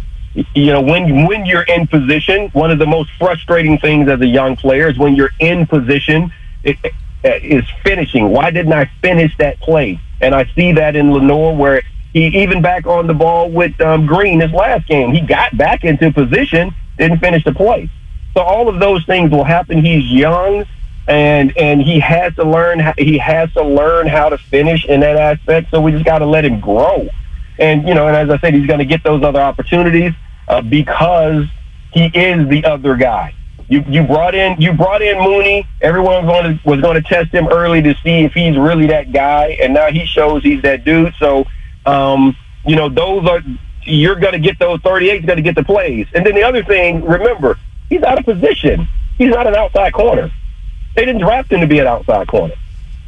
you 0.53 0.71
know, 0.71 0.81
when 0.81 1.25
when 1.25 1.45
you're 1.45 1.63
in 1.63 1.87
position, 1.87 2.49
one 2.49 2.69
of 2.69 2.79
the 2.79 2.85
most 2.85 3.09
frustrating 3.17 3.77
things 3.79 4.07
as 4.09 4.21
a 4.21 4.27
young 4.27 4.55
player 4.55 4.87
is 4.87 4.97
when 4.97 5.15
you're 5.15 5.31
in 5.39 5.65
position, 5.65 6.31
it, 6.63 6.77
it 7.23 7.43
is 7.43 7.63
finishing. 7.83 8.29
Why 8.29 8.51
didn't 8.51 8.73
I 8.73 8.89
finish 9.01 9.35
that 9.37 9.59
play? 9.59 9.99
And 10.21 10.35
I 10.35 10.45
see 10.55 10.73
that 10.73 10.95
in 10.95 11.11
Lenoir 11.11 11.55
where 11.55 11.81
he 12.13 12.27
even 12.43 12.61
back 12.61 12.85
on 12.85 13.07
the 13.07 13.13
ball 13.13 13.49
with 13.49 13.79
um, 13.81 14.05
Green 14.05 14.39
his 14.39 14.51
last 14.51 14.87
game, 14.87 15.11
he 15.11 15.21
got 15.21 15.57
back 15.57 15.83
into 15.83 16.11
position, 16.11 16.73
didn't 16.97 17.19
finish 17.19 17.43
the 17.43 17.53
play. 17.53 17.89
So 18.33 18.41
all 18.41 18.69
of 18.69 18.79
those 18.79 19.03
things 19.05 19.31
will 19.31 19.43
happen. 19.43 19.83
He's 19.83 20.05
young, 20.05 20.65
and 21.07 21.57
and 21.57 21.81
he 21.81 21.99
has 21.99 22.35
to 22.35 22.43
learn. 22.43 22.79
He 22.97 23.17
has 23.17 23.51
to 23.53 23.63
learn 23.63 24.05
how 24.05 24.29
to 24.29 24.37
finish 24.37 24.85
in 24.85 24.99
that 24.99 25.15
aspect. 25.15 25.71
So 25.71 25.81
we 25.81 25.91
just 25.91 26.05
got 26.05 26.19
to 26.19 26.27
let 26.27 26.45
him 26.45 26.59
grow. 26.59 27.09
And 27.57 27.87
you 27.87 27.95
know, 27.95 28.07
and 28.07 28.15
as 28.15 28.29
I 28.29 28.37
said, 28.39 28.53
he's 28.53 28.67
going 28.67 28.79
to 28.79 28.85
get 28.85 29.03
those 29.03 29.23
other 29.23 29.41
opportunities 29.41 30.13
uh, 30.47 30.61
because 30.61 31.45
he 31.91 32.05
is 32.05 32.47
the 32.49 32.65
other 32.65 32.95
guy. 32.95 33.33
You 33.69 33.83
you 33.87 34.03
brought 34.03 34.33
in 34.33 34.59
you 34.61 34.71
brought 34.73 35.01
in 35.01 35.19
Mooney. 35.19 35.67
Everyone 35.81 36.25
was 36.25 36.41
going 36.41 36.57
to 36.57 36.69
was 36.69 36.81
going 36.81 37.01
to 37.01 37.07
test 37.07 37.33
him 37.33 37.47
early 37.47 37.81
to 37.81 37.93
see 37.95 38.23
if 38.23 38.33
he's 38.33 38.57
really 38.57 38.87
that 38.87 39.11
guy, 39.11 39.57
and 39.61 39.73
now 39.73 39.91
he 39.91 40.05
shows 40.05 40.41
he's 40.41 40.61
that 40.61 40.85
dude. 40.85 41.13
So, 41.19 41.45
um, 41.85 42.35
you 42.65 42.77
know, 42.77 42.87
those 42.87 43.27
are 43.27 43.41
you're 43.83 44.15
going 44.15 44.33
to 44.33 44.39
get 44.39 44.59
those 44.59 44.79
38's 44.81 45.25
going 45.25 45.37
to 45.37 45.41
get 45.41 45.55
the 45.55 45.63
plays. 45.63 46.07
And 46.13 46.25
then 46.25 46.35
the 46.35 46.43
other 46.43 46.63
thing, 46.63 47.03
remember, 47.03 47.57
he's 47.89 48.03
out 48.03 48.19
of 48.19 48.25
position. 48.25 48.87
He's 49.17 49.29
not 49.29 49.47
an 49.47 49.55
outside 49.55 49.93
corner. 49.93 50.31
They 50.95 51.05
didn't 51.05 51.21
draft 51.21 51.51
him 51.51 51.61
to 51.61 51.67
be 51.67 51.79
an 51.79 51.87
outside 51.87 52.27
corner. 52.27 52.55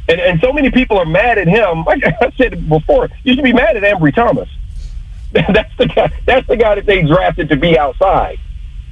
And, 0.08 0.20
and 0.20 0.40
so 0.40 0.52
many 0.52 0.70
people 0.70 0.98
are 0.98 1.04
mad 1.04 1.38
at 1.38 1.46
him. 1.46 1.84
Like 1.84 2.02
I 2.20 2.30
said 2.36 2.68
before, 2.68 3.08
you 3.24 3.34
should 3.34 3.44
be 3.44 3.52
mad 3.52 3.76
at 3.76 3.82
Ambry 3.82 4.14
Thomas. 4.14 4.48
that's 5.52 5.76
the 5.76 5.86
guy. 5.86 6.12
That's 6.26 6.46
the 6.48 6.56
guy 6.56 6.74
that 6.74 6.86
they 6.86 7.02
drafted 7.02 7.48
to 7.50 7.56
be 7.56 7.78
outside. 7.78 8.38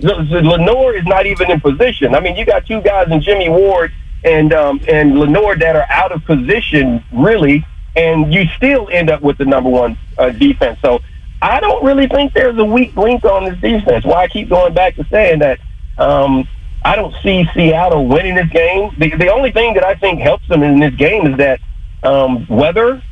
Lenoir 0.00 0.94
is 0.94 1.04
not 1.04 1.26
even 1.26 1.50
in 1.50 1.60
position. 1.60 2.14
I 2.14 2.20
mean, 2.20 2.36
you 2.36 2.44
got 2.44 2.66
two 2.66 2.80
guys 2.80 3.10
in 3.10 3.20
Jimmy 3.20 3.48
Ward 3.48 3.92
and 4.24 4.52
um, 4.52 4.80
and 4.86 5.18
Lenoir 5.18 5.56
that 5.56 5.74
are 5.74 5.86
out 5.90 6.12
of 6.12 6.24
position, 6.24 7.02
really, 7.12 7.66
and 7.96 8.32
you 8.32 8.46
still 8.56 8.88
end 8.92 9.10
up 9.10 9.22
with 9.22 9.38
the 9.38 9.44
number 9.44 9.68
one 9.68 9.98
uh, 10.16 10.30
defense. 10.30 10.78
So 10.80 11.00
I 11.42 11.60
don't 11.60 11.84
really 11.84 12.06
think 12.06 12.32
there's 12.34 12.58
a 12.58 12.64
weak 12.64 12.96
link 12.96 13.24
on 13.24 13.46
this 13.46 13.60
defense. 13.60 14.04
Why 14.04 14.24
I 14.24 14.28
keep 14.28 14.48
going 14.48 14.74
back 14.74 14.94
to 14.96 15.04
saying 15.10 15.40
that 15.40 15.58
um, 15.98 16.46
I 16.84 16.94
don't 16.94 17.14
see 17.22 17.48
Seattle 17.54 18.06
winning 18.06 18.36
this 18.36 18.48
game. 18.50 18.94
The, 18.98 19.16
the 19.16 19.32
only 19.32 19.50
thing 19.50 19.74
that 19.74 19.84
I 19.84 19.94
think 19.96 20.20
helps 20.20 20.46
them 20.48 20.62
in 20.62 20.78
this 20.78 20.94
game 20.94 21.26
is 21.26 21.38
that 21.38 21.60
um, 22.02 22.46
weather 22.48 23.02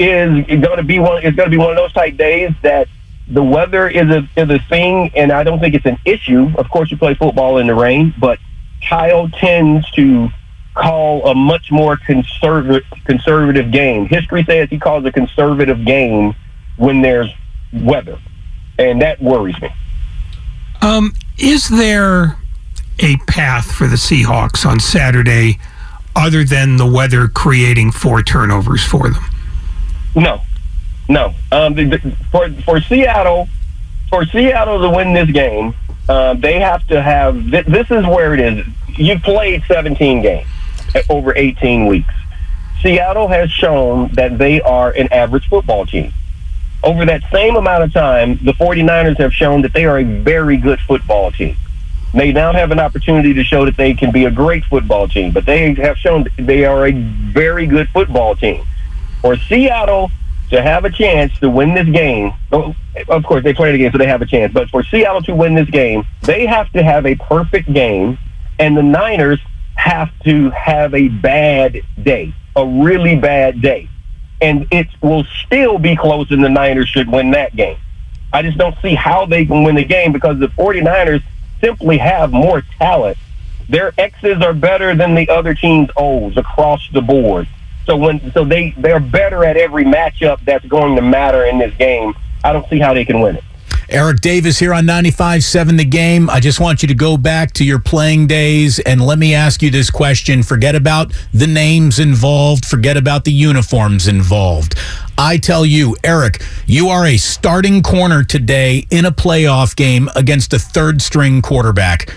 is 0.00 0.46
going 0.46 0.78
to 0.78 0.82
be 0.82 0.98
one. 0.98 1.22
It's 1.22 1.36
going 1.36 1.50
to 1.50 1.56
be 1.56 1.58
one 1.58 1.70
of 1.70 1.76
those 1.76 1.92
type 1.92 2.16
days 2.16 2.52
that 2.62 2.88
the 3.28 3.42
weather 3.42 3.88
is 3.88 4.08
a 4.08 4.26
is 4.36 4.48
a 4.48 4.58
thing, 4.68 5.10
and 5.14 5.30
I 5.30 5.44
don't 5.44 5.60
think 5.60 5.74
it's 5.74 5.86
an 5.86 5.98
issue. 6.04 6.50
Of 6.56 6.70
course, 6.70 6.90
you 6.90 6.96
play 6.96 7.14
football 7.14 7.58
in 7.58 7.66
the 7.66 7.74
rain, 7.74 8.14
but 8.18 8.38
Kyle 8.88 9.28
tends 9.28 9.88
to 9.92 10.30
call 10.74 11.26
a 11.28 11.34
much 11.34 11.70
more 11.70 11.98
conservative 11.98 12.82
conservative 13.04 13.70
game. 13.70 14.06
History 14.06 14.42
says 14.44 14.70
he 14.70 14.78
calls 14.78 15.04
a 15.04 15.12
conservative 15.12 15.84
game 15.84 16.34
when 16.76 17.02
there's 17.02 17.28
weather, 17.72 18.18
and 18.78 19.02
that 19.02 19.20
worries 19.20 19.60
me. 19.60 19.68
Um, 20.80 21.12
is 21.38 21.68
there 21.68 22.38
a 23.00 23.16
path 23.26 23.70
for 23.70 23.86
the 23.86 23.96
Seahawks 23.96 24.64
on 24.64 24.80
Saturday 24.80 25.58
other 26.16 26.42
than 26.42 26.78
the 26.78 26.90
weather 26.90 27.28
creating 27.28 27.92
four 27.92 28.22
turnovers 28.22 28.82
for 28.82 29.10
them? 29.10 29.22
No, 30.14 30.40
no. 31.08 31.34
Um, 31.52 31.74
the, 31.74 31.84
the, 31.84 32.16
for 32.30 32.50
for 32.62 32.80
Seattle, 32.80 33.48
for 34.08 34.24
Seattle 34.26 34.80
to 34.80 34.90
win 34.90 35.12
this 35.12 35.30
game, 35.30 35.74
uh, 36.08 36.34
they 36.34 36.58
have 36.58 36.86
to 36.88 37.00
have. 37.00 37.50
Th- 37.50 37.66
this 37.66 37.90
is 37.90 38.06
where 38.06 38.34
it 38.34 38.40
is. 38.40 38.66
You 38.96 39.18
played 39.18 39.62
17 39.68 40.22
games 40.22 40.48
over 41.08 41.36
18 41.36 41.86
weeks. 41.86 42.12
Seattle 42.82 43.28
has 43.28 43.50
shown 43.50 44.10
that 44.14 44.38
they 44.38 44.60
are 44.60 44.90
an 44.90 45.12
average 45.12 45.48
football 45.48 45.86
team. 45.86 46.12
Over 46.82 47.04
that 47.04 47.22
same 47.30 47.56
amount 47.56 47.84
of 47.84 47.92
time, 47.92 48.38
the 48.42 48.52
49ers 48.52 49.18
have 49.18 49.32
shown 49.32 49.62
that 49.62 49.72
they 49.72 49.84
are 49.84 49.98
a 49.98 50.04
very 50.04 50.56
good 50.56 50.80
football 50.80 51.30
team. 51.30 51.56
They 52.14 52.32
now 52.32 52.52
have 52.52 52.72
an 52.72 52.80
opportunity 52.80 53.34
to 53.34 53.44
show 53.44 53.64
that 53.66 53.76
they 53.76 53.94
can 53.94 54.10
be 54.10 54.24
a 54.24 54.30
great 54.30 54.64
football 54.64 55.06
team, 55.06 55.30
but 55.30 55.46
they 55.46 55.74
have 55.74 55.96
shown 55.98 56.26
they 56.36 56.64
are 56.64 56.86
a 56.86 56.92
very 56.92 57.66
good 57.66 57.88
football 57.90 58.34
team 58.34 58.66
for 59.20 59.36
Seattle 59.36 60.10
to 60.50 60.60
have 60.60 60.84
a 60.84 60.90
chance 60.90 61.36
to 61.38 61.48
win 61.48 61.74
this 61.74 61.88
game, 61.88 62.32
oh, 62.52 62.74
of 63.08 63.24
course 63.24 63.44
they 63.44 63.54
play 63.54 63.72
the 63.72 63.78
game, 63.78 63.92
so 63.92 63.98
they 63.98 64.06
have 64.06 64.22
a 64.22 64.26
chance. 64.26 64.52
But 64.52 64.68
for 64.70 64.82
Seattle 64.82 65.22
to 65.22 65.34
win 65.34 65.54
this 65.54 65.70
game, 65.70 66.04
they 66.22 66.46
have 66.46 66.70
to 66.72 66.82
have 66.82 67.06
a 67.06 67.14
perfect 67.14 67.72
game, 67.72 68.18
and 68.58 68.76
the 68.76 68.82
Niners 68.82 69.40
have 69.76 70.10
to 70.24 70.50
have 70.50 70.94
a 70.94 71.08
bad 71.08 71.80
day, 72.02 72.34
a 72.56 72.66
really 72.66 73.16
bad 73.16 73.62
day, 73.62 73.88
and 74.40 74.66
it 74.70 74.88
will 75.00 75.24
still 75.46 75.78
be 75.78 75.96
close, 75.96 76.30
and 76.30 76.42
the 76.42 76.48
Niners 76.48 76.88
should 76.88 77.10
win 77.10 77.30
that 77.30 77.54
game. 77.54 77.78
I 78.32 78.42
just 78.42 78.58
don't 78.58 78.76
see 78.82 78.94
how 78.94 79.26
they 79.26 79.44
can 79.44 79.64
win 79.64 79.76
the 79.76 79.84
game 79.84 80.12
because 80.12 80.38
the 80.38 80.48
49ers 80.48 81.22
simply 81.60 81.98
have 81.98 82.32
more 82.32 82.62
talent. 82.78 83.18
Their 83.68 83.92
X's 83.98 84.42
are 84.42 84.52
better 84.52 84.94
than 84.94 85.14
the 85.14 85.28
other 85.28 85.54
team's 85.54 85.90
O's 85.96 86.36
across 86.36 86.88
the 86.92 87.00
board. 87.00 87.48
So 87.90 87.96
when 87.96 88.30
so 88.34 88.44
they 88.44 88.72
they're 88.78 89.00
better 89.00 89.44
at 89.44 89.56
every 89.56 89.84
matchup 89.84 90.44
that's 90.44 90.64
going 90.66 90.94
to 90.94 91.02
matter 91.02 91.46
in 91.46 91.58
this 91.58 91.76
game. 91.76 92.14
I 92.44 92.52
don't 92.52 92.68
see 92.70 92.78
how 92.78 92.94
they 92.94 93.04
can 93.04 93.20
win 93.20 93.34
it. 93.34 93.44
Eric 93.88 94.20
Davis 94.20 94.60
here 94.60 94.72
on 94.72 94.84
95.7 94.84 95.76
The 95.76 95.84
Game. 95.84 96.30
I 96.30 96.38
just 96.38 96.60
want 96.60 96.82
you 96.82 96.86
to 96.86 96.94
go 96.94 97.16
back 97.16 97.50
to 97.54 97.64
your 97.64 97.80
playing 97.80 98.28
days 98.28 98.78
and 98.78 99.04
let 99.04 99.18
me 99.18 99.34
ask 99.34 99.60
you 99.60 99.70
this 99.70 99.90
question. 99.90 100.44
Forget 100.44 100.76
about 100.76 101.12
the 101.34 101.48
names 101.48 101.98
involved. 101.98 102.64
Forget 102.64 102.96
about 102.96 103.24
the 103.24 103.32
uniforms 103.32 104.06
involved. 104.06 104.76
I 105.18 105.36
tell 105.36 105.66
you, 105.66 105.96
Eric, 106.04 106.44
you 106.66 106.90
are 106.90 107.04
a 107.04 107.16
starting 107.16 107.82
corner 107.82 108.22
today 108.22 108.86
in 108.92 109.04
a 109.04 109.10
playoff 109.10 109.74
game 109.74 110.08
against 110.14 110.52
a 110.52 110.60
third 110.60 111.02
string 111.02 111.42
quarterback. 111.42 112.14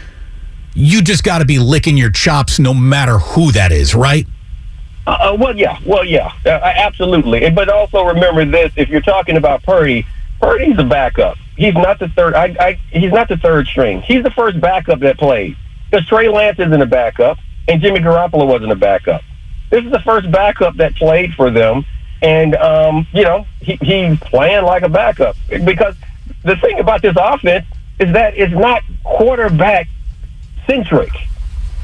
You 0.76 1.02
just 1.02 1.24
got 1.24 1.40
to 1.40 1.46
be 1.46 1.58
licking 1.58 1.98
your 1.98 2.12
chops 2.12 2.60
no 2.60 2.76
matter 2.76 3.18
who 3.18 3.52
that 3.54 3.72
is, 3.72 3.96
right? 3.96 4.28
Uh, 5.06 5.12
uh, 5.12 5.38
well, 5.38 5.56
yeah, 5.56 5.78
well, 5.86 6.06
yeah, 6.06 6.32
uh, 6.46 6.50
absolutely. 6.50 7.50
But 7.50 7.70
also 7.70 8.06
remember 8.06 8.46
this: 8.46 8.72
if 8.76 8.90
you're 8.90 9.02
talking 9.02 9.36
about 9.36 9.64
Purdy, 9.64 10.06
Purdy's 10.40 10.78
a 10.80 10.84
backup. 10.84 11.38
He's 11.58 11.74
not 11.74 12.00
the 12.00 12.08
third. 12.10 12.36
I, 12.36 12.56
I, 12.60 12.80
he's 12.90 13.12
not 13.12 13.28
the 13.28 13.38
third 13.38 13.68
string. 13.68 14.02
He's 14.02 14.24
the 14.24 14.32
first 14.32 14.60
backup 14.62 15.00
that 15.00 15.18
played. 15.18 15.58
Because 15.90 16.08
Trey 16.08 16.30
Lance 16.30 16.58
isn't 16.60 16.82
a 16.82 16.86
backup, 16.86 17.38
and 17.68 17.82
Jimmy 17.82 18.00
Garoppolo 18.00 18.48
wasn't 18.48 18.72
a 18.72 18.76
backup. 18.76 19.22
This 19.70 19.84
is 19.84 19.92
the 19.92 20.00
first 20.00 20.32
backup 20.32 20.78
that 20.78 20.96
played 20.96 21.34
for 21.34 21.52
them, 21.52 21.86
and 22.22 22.56
um, 22.56 23.06
you 23.12 23.24
know 23.24 23.46
he, 23.62 23.78
he's 23.82 24.20
playing 24.20 24.64
like 24.64 24.84
a 24.84 24.90
backup. 24.90 25.36
Because 25.66 25.96
the 26.44 26.56
thing 26.58 26.80
about 26.80 27.02
this 27.02 27.16
offense 27.20 27.66
is 28.00 28.14
that 28.14 28.38
it's 28.38 28.54
not 28.54 28.84
quarterback 29.04 29.88
centric 30.66 31.12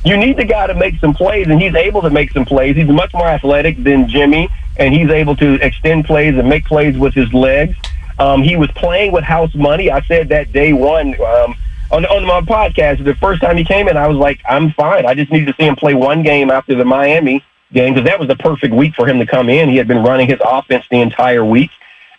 you 0.05 0.17
need 0.17 0.37
the 0.37 0.45
guy 0.45 0.67
to 0.67 0.73
make 0.73 0.99
some 0.99 1.13
plays, 1.13 1.47
and 1.47 1.61
he's 1.61 1.75
able 1.75 2.01
to 2.01 2.09
make 2.09 2.31
some 2.31 2.45
plays. 2.45 2.75
He's 2.75 2.87
much 2.87 3.13
more 3.13 3.27
athletic 3.27 3.83
than 3.83 4.07
Jimmy, 4.07 4.49
and 4.77 4.93
he's 4.93 5.09
able 5.09 5.35
to 5.37 5.55
extend 5.55 6.05
plays 6.05 6.37
and 6.37 6.47
make 6.47 6.65
plays 6.65 6.97
with 6.97 7.13
his 7.13 7.33
legs. 7.33 7.75
Um, 8.17 8.41
he 8.41 8.55
was 8.55 8.69
playing 8.71 9.11
with 9.11 9.23
house 9.23 9.53
money. 9.55 9.91
I 9.91 10.01
said 10.01 10.29
that 10.29 10.51
day 10.51 10.73
one 10.73 11.19
um, 11.21 11.55
on, 11.91 12.05
on 12.05 12.25
my 12.25 12.41
podcast. 12.41 13.03
The 13.03 13.15
first 13.15 13.41
time 13.41 13.57
he 13.57 13.65
came 13.65 13.87
in, 13.87 13.97
I 13.97 14.07
was 14.07 14.17
like, 14.17 14.39
I'm 14.47 14.71
fine. 14.71 15.05
I 15.05 15.13
just 15.13 15.31
need 15.31 15.47
to 15.47 15.53
see 15.57 15.65
him 15.65 15.75
play 15.75 15.93
one 15.93 16.23
game 16.23 16.49
after 16.49 16.75
the 16.75 16.85
Miami 16.85 17.43
game 17.71 17.93
because 17.93 18.07
that 18.07 18.19
was 18.19 18.27
the 18.27 18.35
perfect 18.35 18.73
week 18.73 18.95
for 18.95 19.07
him 19.07 19.19
to 19.19 19.25
come 19.25 19.49
in. 19.49 19.69
He 19.69 19.77
had 19.77 19.87
been 19.87 20.03
running 20.03 20.27
his 20.27 20.39
offense 20.43 20.85
the 20.89 21.01
entire 21.01 21.45
week. 21.45 21.71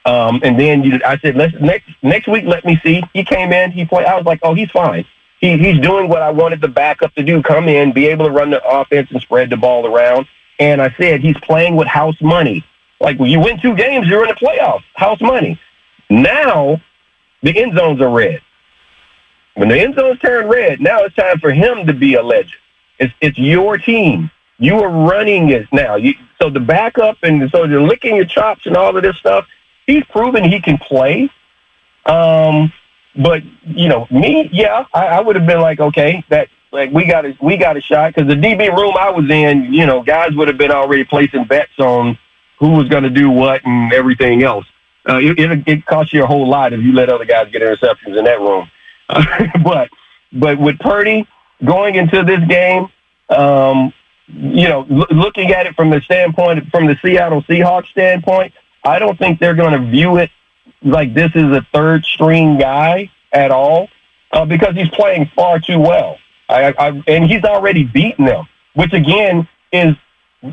Um, 0.06 0.40
and 0.42 0.58
then 0.58 0.82
you, 0.82 1.00
I 1.04 1.18
said, 1.18 1.36
let's 1.36 1.54
next 1.60 1.90
next 2.02 2.28
week, 2.28 2.46
let 2.46 2.64
me 2.64 2.80
see. 2.82 3.02
He 3.12 3.22
came 3.24 3.52
in, 3.52 3.70
he 3.70 3.84
played. 3.84 4.06
I 4.06 4.16
was 4.16 4.24
like, 4.24 4.40
oh, 4.42 4.54
he's 4.54 4.70
fine 4.70 5.04
he, 5.40 5.56
he's 5.56 5.80
doing 5.80 6.08
what 6.08 6.22
I 6.22 6.30
wanted 6.30 6.60
the 6.60 6.68
backup 6.68 7.14
to 7.14 7.22
do: 7.22 7.42
come 7.42 7.68
in, 7.68 7.92
be 7.92 8.06
able 8.06 8.26
to 8.26 8.30
run 8.30 8.50
the 8.50 8.62
offense 8.64 9.10
and 9.10 9.20
spread 9.20 9.50
the 9.50 9.56
ball 9.56 9.86
around. 9.86 10.26
And 10.58 10.82
I 10.82 10.94
said 10.98 11.22
he's 11.22 11.38
playing 11.38 11.76
with 11.76 11.88
house 11.88 12.20
money. 12.20 12.64
Like 13.00 13.18
you 13.18 13.40
win 13.40 13.60
two 13.60 13.74
games, 13.74 14.06
you're 14.06 14.22
in 14.22 14.28
the 14.28 14.34
playoffs. 14.34 14.84
House 14.94 15.20
money. 15.20 15.58
Now 16.10 16.82
the 17.42 17.58
end 17.58 17.76
zones 17.76 18.00
are 18.00 18.10
red. 18.10 18.42
When 19.54 19.68
the 19.68 19.80
end 19.80 19.94
zones 19.94 20.20
turn 20.20 20.48
red, 20.48 20.80
now 20.80 21.02
it's 21.04 21.14
time 21.16 21.40
for 21.40 21.50
him 21.50 21.86
to 21.86 21.92
be 21.92 22.14
a 22.14 22.22
legend. 22.22 22.60
It's 22.98 23.14
it's 23.20 23.38
your 23.38 23.78
team. 23.78 24.30
You 24.58 24.82
are 24.82 24.90
running 24.90 25.48
it 25.48 25.72
now. 25.72 25.96
You, 25.96 26.14
so 26.40 26.50
the 26.50 26.60
backup 26.60 27.16
and 27.22 27.50
so 27.50 27.64
you're 27.64 27.82
licking 27.82 28.16
your 28.16 28.26
chops 28.26 28.66
and 28.66 28.76
all 28.76 28.94
of 28.94 29.02
this 29.02 29.16
stuff. 29.16 29.46
He's 29.86 30.04
proven 30.04 30.44
he 30.44 30.60
can 30.60 30.76
play. 30.76 31.30
Um, 32.04 32.72
but 33.16 33.42
you 33.64 33.88
know 33.88 34.06
me, 34.10 34.48
yeah, 34.52 34.84
I, 34.94 35.06
I 35.06 35.20
would 35.20 35.36
have 35.36 35.46
been 35.46 35.60
like, 35.60 35.80
okay, 35.80 36.24
that 36.28 36.48
like 36.72 36.90
we 36.92 37.04
got 37.04 37.24
a 37.24 37.36
we 37.40 37.56
got 37.56 37.76
a 37.76 37.80
shot 37.80 38.14
because 38.14 38.28
the 38.28 38.36
DB 38.36 38.74
room 38.76 38.94
I 38.98 39.10
was 39.10 39.28
in, 39.30 39.72
you 39.72 39.86
know, 39.86 40.02
guys 40.02 40.34
would 40.34 40.48
have 40.48 40.58
been 40.58 40.70
already 40.70 41.04
placing 41.04 41.44
bets 41.44 41.78
on 41.78 42.18
who 42.58 42.70
was 42.70 42.88
going 42.88 43.02
to 43.02 43.10
do 43.10 43.30
what 43.30 43.64
and 43.64 43.92
everything 43.92 44.42
else. 44.42 44.66
Uh, 45.08 45.18
it, 45.18 45.38
it, 45.38 45.62
it 45.66 45.86
costs 45.86 46.12
you 46.12 46.22
a 46.22 46.26
whole 46.26 46.46
lot 46.46 46.72
if 46.72 46.80
you 46.80 46.92
let 46.92 47.08
other 47.08 47.24
guys 47.24 47.50
get 47.50 47.62
interceptions 47.62 48.16
in 48.16 48.24
that 48.24 48.38
room. 48.38 48.70
but 49.64 49.90
but 50.32 50.58
with 50.58 50.78
Purdy 50.78 51.26
going 51.64 51.96
into 51.96 52.22
this 52.22 52.40
game, 52.48 52.88
um, 53.30 53.92
you 54.28 54.68
know, 54.68 54.86
l- 54.90 55.06
looking 55.10 55.50
at 55.50 55.66
it 55.66 55.74
from 55.74 55.90
the 55.90 56.00
standpoint 56.02 56.70
from 56.70 56.86
the 56.86 56.96
Seattle 57.02 57.42
Seahawks 57.42 57.88
standpoint, 57.88 58.52
I 58.84 58.98
don't 58.98 59.18
think 59.18 59.40
they're 59.40 59.54
going 59.54 59.72
to 59.72 59.90
view 59.90 60.18
it 60.18 60.30
like 60.82 61.14
this 61.14 61.30
is 61.34 61.44
a 61.44 61.66
third 61.72 62.04
string 62.04 62.58
guy 62.58 63.10
at 63.32 63.50
all 63.50 63.88
uh, 64.32 64.44
because 64.44 64.74
he's 64.74 64.88
playing 64.90 65.30
far 65.34 65.60
too 65.60 65.78
well. 65.78 66.18
I, 66.48 66.74
I, 66.78 67.02
and 67.06 67.24
he's 67.30 67.44
already 67.44 67.84
beaten 67.84 68.24
them, 68.24 68.48
which 68.74 68.92
again 68.92 69.48
is 69.72 69.94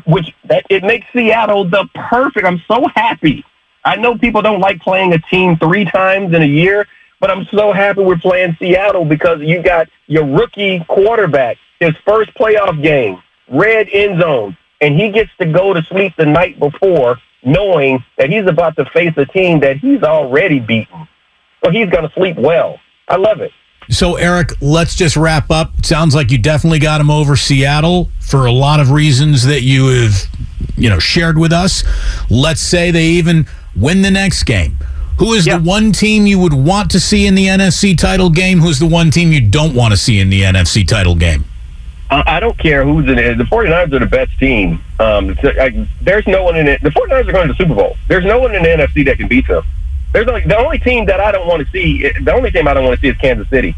which 0.04 0.34
that 0.44 0.64
it 0.68 0.84
makes 0.84 1.06
Seattle 1.12 1.64
the 1.64 1.88
perfect. 1.94 2.46
I'm 2.46 2.62
so 2.68 2.86
happy. 2.94 3.44
I 3.84 3.96
know 3.96 4.16
people 4.16 4.42
don't 4.42 4.60
like 4.60 4.80
playing 4.80 5.14
a 5.14 5.18
team 5.18 5.56
three 5.56 5.84
times 5.84 6.34
in 6.34 6.42
a 6.42 6.46
year, 6.46 6.86
but 7.20 7.30
I'm 7.30 7.46
so 7.46 7.72
happy 7.72 8.02
we're 8.02 8.18
playing 8.18 8.56
Seattle 8.58 9.04
because 9.04 9.40
you 9.40 9.62
got 9.62 9.88
your 10.06 10.26
rookie 10.26 10.84
quarterback, 10.88 11.56
his 11.80 11.94
first 12.04 12.32
playoff 12.34 12.82
game, 12.82 13.22
red 13.50 13.88
end 13.90 14.20
zone, 14.20 14.56
and 14.80 14.94
he 14.94 15.10
gets 15.10 15.30
to 15.40 15.46
go 15.46 15.72
to 15.72 15.82
sleep 15.84 16.12
the 16.16 16.26
night 16.26 16.58
before 16.58 17.18
knowing 17.48 18.04
that 18.18 18.30
he's 18.30 18.46
about 18.46 18.76
to 18.76 18.84
face 18.86 19.14
a 19.16 19.26
team 19.26 19.60
that 19.60 19.78
he's 19.78 20.02
already 20.02 20.60
beaten. 20.60 21.08
So 21.64 21.70
he's 21.70 21.88
going 21.88 22.06
to 22.06 22.12
sleep 22.14 22.36
well. 22.36 22.78
I 23.08 23.16
love 23.16 23.40
it. 23.40 23.52
So, 23.90 24.16
Eric, 24.16 24.50
let's 24.60 24.94
just 24.94 25.16
wrap 25.16 25.50
up. 25.50 25.78
It 25.78 25.86
sounds 25.86 26.14
like 26.14 26.30
you 26.30 26.36
definitely 26.36 26.78
got 26.78 27.00
him 27.00 27.10
over 27.10 27.36
Seattle 27.36 28.10
for 28.20 28.44
a 28.44 28.52
lot 28.52 28.80
of 28.80 28.90
reasons 28.90 29.46
that 29.46 29.62
you 29.62 29.86
have, 29.88 30.14
you 30.76 30.90
know, 30.90 30.98
shared 30.98 31.38
with 31.38 31.52
us. 31.52 31.84
Let's 32.28 32.60
say 32.60 32.90
they 32.90 33.06
even 33.06 33.46
win 33.74 34.02
the 34.02 34.10
next 34.10 34.42
game. 34.42 34.76
Who 35.18 35.32
is 35.32 35.46
the 35.46 35.58
one 35.58 35.90
team 35.90 36.26
you 36.26 36.38
would 36.38 36.52
want 36.52 36.90
to 36.92 37.00
see 37.00 37.26
in 37.26 37.34
the 37.34 37.46
NFC 37.46 37.96
title 37.96 38.30
game? 38.30 38.60
Who's 38.60 38.78
the 38.78 38.86
one 38.86 39.10
team 39.10 39.32
you 39.32 39.40
don't 39.40 39.74
want 39.74 39.92
to 39.92 39.96
see 39.96 40.20
in 40.20 40.30
the 40.30 40.42
NFC 40.42 40.86
title 40.86 41.16
game? 41.16 41.44
I 42.10 42.40
don't 42.40 42.58
care 42.58 42.84
who's 42.84 43.06
in 43.06 43.18
it. 43.18 43.36
The 43.36 43.44
49ers 43.44 43.92
are 43.92 43.98
the 43.98 44.06
best 44.06 44.38
team. 44.38 44.82
Um, 44.98 45.36
I, 45.42 45.86
there's 46.00 46.26
no 46.26 46.42
one 46.42 46.56
in 46.56 46.66
it. 46.66 46.82
The 46.82 46.88
49ers 46.88 47.28
are 47.28 47.32
going 47.32 47.48
to 47.48 47.52
the 47.52 47.58
Super 47.58 47.74
Bowl. 47.74 47.96
There's 48.08 48.24
no 48.24 48.38
one 48.38 48.54
in 48.54 48.62
the 48.62 48.68
NFC 48.68 49.04
that 49.04 49.18
can 49.18 49.28
beat 49.28 49.46
them. 49.46 49.62
There's 50.12 50.26
only, 50.26 50.40
the 50.40 50.56
only 50.56 50.78
team 50.78 51.04
that 51.06 51.20
I 51.20 51.32
don't 51.32 51.46
want 51.46 51.64
to 51.66 51.70
see. 51.70 52.08
The 52.08 52.32
only 52.32 52.50
team 52.50 52.66
I 52.66 52.74
don't 52.74 52.84
want 52.84 52.96
to 52.96 53.00
see 53.00 53.08
is 53.08 53.16
Kansas 53.18 53.48
City, 53.50 53.74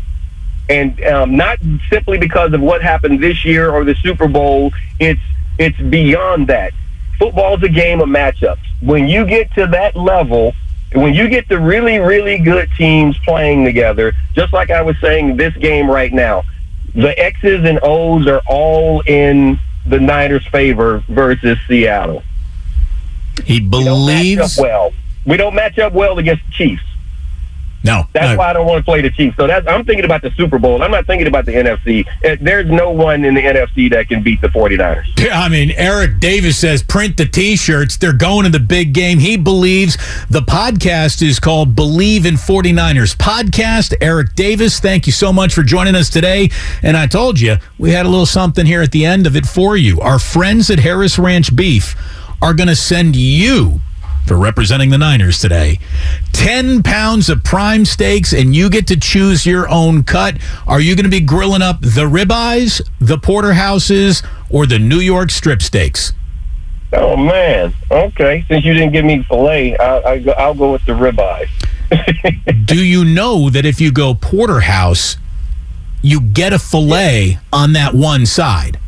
and 0.69 1.03
um, 1.05 1.37
not 1.37 1.59
simply 1.91 2.19
because 2.19 2.53
of 2.53 2.61
what 2.61 2.83
happened 2.83 3.21
this 3.21 3.45
year 3.45 3.71
or 3.71 3.85
the 3.85 3.97
Super 3.97 4.29
Bowl. 4.29 4.73
It's 5.01 5.21
it's 5.59 5.79
beyond 5.79 6.47
that. 6.47 6.73
Football's 7.19 7.63
a 7.65 7.69
game 7.69 8.01
of 8.01 8.09
matchups. 8.09 8.65
When 8.81 9.09
you 9.09 9.27
get 9.27 9.53
to 9.55 9.67
that 9.67 9.97
level, 9.97 10.55
when 10.93 11.15
you 11.15 11.29
get 11.29 11.49
the 11.49 11.59
really 11.59 11.99
really 11.99 12.39
good 12.39 12.71
teams 12.79 13.19
playing 13.19 13.65
together, 13.65 14.13
just 14.35 14.53
like 14.53 14.71
I 14.71 14.83
was 14.83 14.97
saying, 15.01 15.37
this 15.37 15.55
game 15.57 15.91
right 15.91 16.13
now, 16.13 16.45
the 16.95 17.19
X's 17.19 17.65
and 17.65 17.79
O's 17.83 18.27
are 18.27 18.43
all 18.47 19.01
in 19.07 19.59
the 19.87 19.99
Niners' 19.99 20.47
favor 20.49 21.05
versus 21.09 21.59
Seattle. 21.67 22.23
He 23.45 23.61
believes 23.61 24.59
well 24.61 24.93
we 25.25 25.37
don't 25.37 25.55
match 25.55 25.79
up 25.79 25.93
well 25.93 26.19
against 26.19 26.45
the 26.47 26.53
Chiefs. 26.53 26.83
No, 27.83 28.05
that's 28.13 28.33
no. 28.33 28.37
why 28.37 28.51
I 28.51 28.53
don't 28.53 28.67
want 28.67 28.79
to 28.79 28.85
play 28.85 29.01
the 29.01 29.11
Chiefs. 29.11 29.37
So 29.37 29.47
that's 29.47 29.67
I'm 29.67 29.85
thinking 29.85 30.05
about 30.05 30.23
the 30.23 30.31
Super 30.33 30.59
Bowl. 30.59 30.83
I'm 30.83 30.91
not 30.91 31.07
thinking 31.07 31.27
about 31.27 31.47
the 31.47 31.53
NFC. 31.53 32.07
There's 32.41 32.71
no 32.71 32.91
one 32.91 33.25
in 33.25 33.35
the 33.35 33.41
NFC 33.41 33.91
that 33.91 34.09
can 34.09 34.23
beat 34.23 34.41
the 34.41 34.49
49ers. 34.49 35.31
I 35.33 35.49
mean, 35.49 35.71
Eric 35.73 36.21
Davis 36.21 36.59
says 36.59 36.83
print 36.83 37.17
the 37.17 37.27
T-shirts. 37.27 37.97
They're 37.97 38.13
going 38.13 38.45
to 38.45 38.51
the 38.51 38.61
big 38.61 38.93
game. 38.93 39.19
He 39.19 39.37
believes 39.37 39.97
the 40.29 40.43
podcast 40.43 41.23
is 41.23 41.41
called 41.41 41.75
Believe 41.75 42.27
in 42.27 42.35
49ers 42.35 43.17
Podcast. 43.17 43.95
Eric 44.01 44.35
Davis, 44.35 44.79
thank 44.81 45.07
you 45.07 45.13
so 45.13 45.33
much 45.33 45.55
for 45.55 45.63
joining 45.63 45.95
us 45.95 46.11
today. 46.11 46.51
And 46.83 46.97
I 46.97 47.07
told 47.07 47.41
you 47.41 47.57
we 47.79 47.93
had 47.93 48.05
a 48.05 48.09
little 48.09 48.27
something 48.27 48.67
here 48.67 48.83
at 48.83 48.93
the 48.93 49.05
end 49.07 49.27
of 49.27 49.37
it 49.37 49.47
for 49.47 49.77
you. 49.77 50.01
Our 50.01 50.19
friends 50.19 50.71
at 50.71 50.81
Harris 50.81 51.19
Ranch 51.19 51.55
Beef 51.57 51.97
are 52.43 52.55
going 52.55 52.69
to 52.69 52.77
send 52.77 53.17
you 53.17 53.81
for 54.27 54.37
representing 54.37 54.91
the 54.91 54.99
Niners 54.99 55.39
today. 55.39 55.79
10 56.33 56.83
pounds 56.83 57.29
of 57.29 57.45
prime 57.45 57.85
steaks, 57.85 58.33
and 58.33 58.55
you 58.55 58.71
get 58.71 58.87
to 58.89 58.97
choose 58.97 59.47
your 59.47 59.69
own 59.69 60.05
cut. 60.05 60.39
Are 60.67 60.81
you 60.81 60.97
going 60.97 61.05
to 61.05 61.11
be 61.11 61.21
grilling 61.21 61.63
up 61.63 61.81
the 61.81 62.09
ribeyes, 62.09 62.81
the 63.01 63.19
porterhouses, 63.19 64.23
or 64.51 64.67
the 64.67 64.79
New 64.79 65.01
York 65.01 65.31
strip 65.31 65.63
steaks? 65.63 66.13
Oh 66.93 67.17
man, 67.17 67.73
okay. 67.91 68.45
Since 68.49 68.65
you 68.65 68.75
didn't 68.75 68.93
give 68.93 69.05
me 69.05 69.23
filet, 69.23 69.77
I, 69.77 69.99
I, 69.99 70.25
I'll 70.37 70.55
go 70.55 70.73
with 70.73 70.85
the 70.87 70.93
ribeye. 70.93 71.47
Do 72.65 72.85
you 72.85 73.05
know 73.05 73.49
that 73.49 73.65
if 73.65 73.81
you 73.81 73.93
go 73.93 74.15
porterhouse, 74.15 75.17
you 76.03 76.21
get 76.21 76.53
a 76.53 76.59
filet 76.59 77.39
on 77.53 77.75
that 77.75 77.95
one 77.95 78.27
side? 78.27 78.80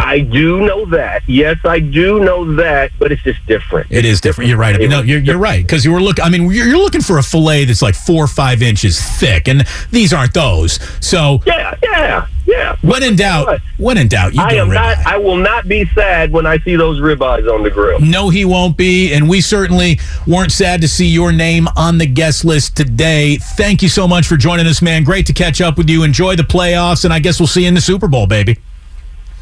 I 0.00 0.20
do 0.20 0.60
know 0.66 0.86
that. 0.86 1.22
Yes, 1.28 1.58
I 1.64 1.78
do 1.78 2.20
know 2.20 2.54
that, 2.56 2.90
but 2.98 3.12
it's 3.12 3.22
just 3.22 3.44
different. 3.46 3.86
It 3.90 4.04
is 4.04 4.20
different. 4.20 4.48
You're 4.48 4.58
right. 4.58 4.74
I 4.74 4.78
mean, 4.78 4.90
no, 4.90 5.02
you're, 5.02 5.20
you're 5.20 5.38
right 5.38 5.62
because 5.64 5.84
you 5.84 5.92
were 5.92 6.00
looking. 6.00 6.24
I 6.24 6.30
mean, 6.30 6.50
you're, 6.50 6.66
you're 6.66 6.78
looking 6.78 7.00
for 7.02 7.18
a 7.18 7.22
fillet 7.22 7.64
that's 7.66 7.82
like 7.82 7.94
four 7.94 8.24
or 8.24 8.28
five 8.28 8.62
inches 8.62 9.00
thick, 9.00 9.46
and 9.48 9.66
these 9.90 10.12
aren't 10.12 10.34
those. 10.34 10.78
So 11.04 11.40
Yeah, 11.46 11.76
yeah, 11.82 12.26
yeah. 12.46 12.76
when 12.82 13.02
in 13.02 13.16
doubt, 13.16 13.60
when 13.76 13.98
in 13.98 14.08
doubt, 14.08 14.34
you 14.34 14.42
I 14.42 14.54
am 14.54 14.70
not. 14.70 14.98
I 15.06 15.16
will 15.18 15.36
not 15.36 15.68
be 15.68 15.84
sad 15.94 16.32
when 16.32 16.46
I 16.46 16.58
see 16.58 16.76
those 16.76 16.98
ribeyes 17.00 17.52
on 17.52 17.62
the 17.62 17.70
grill. 17.70 18.00
No, 18.00 18.30
he 18.30 18.44
won't 18.44 18.76
be. 18.76 19.12
And 19.12 19.28
we 19.28 19.40
certainly 19.40 20.00
weren't 20.26 20.52
sad 20.52 20.80
to 20.80 20.88
see 20.88 21.06
your 21.06 21.30
name 21.30 21.68
on 21.76 21.98
the 21.98 22.06
guest 22.06 22.44
list 22.44 22.76
today. 22.76 23.36
Thank 23.56 23.82
you 23.82 23.88
so 23.88 24.08
much 24.08 24.26
for 24.26 24.36
joining 24.36 24.66
us, 24.66 24.80
man. 24.82 25.04
Great 25.04 25.26
to 25.26 25.32
catch 25.32 25.60
up 25.60 25.76
with 25.76 25.88
you. 25.90 26.02
Enjoy 26.04 26.36
the 26.36 26.42
playoffs, 26.42 27.04
and 27.04 27.12
I 27.12 27.18
guess 27.18 27.38
we'll 27.38 27.46
see 27.46 27.62
you 27.62 27.68
in 27.68 27.74
the 27.74 27.80
Super 27.80 28.08
Bowl, 28.08 28.26
baby. 28.26 28.58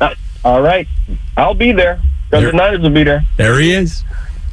Uh, 0.00 0.14
all 0.48 0.62
right, 0.62 0.88
I'll 1.36 1.52
be 1.52 1.72
there 1.72 2.00
because 2.30 2.46
the 2.46 2.52
Niners 2.52 2.80
will 2.80 2.88
be 2.88 3.04
there. 3.04 3.22
There 3.36 3.60
he 3.60 3.72
is. 3.72 4.02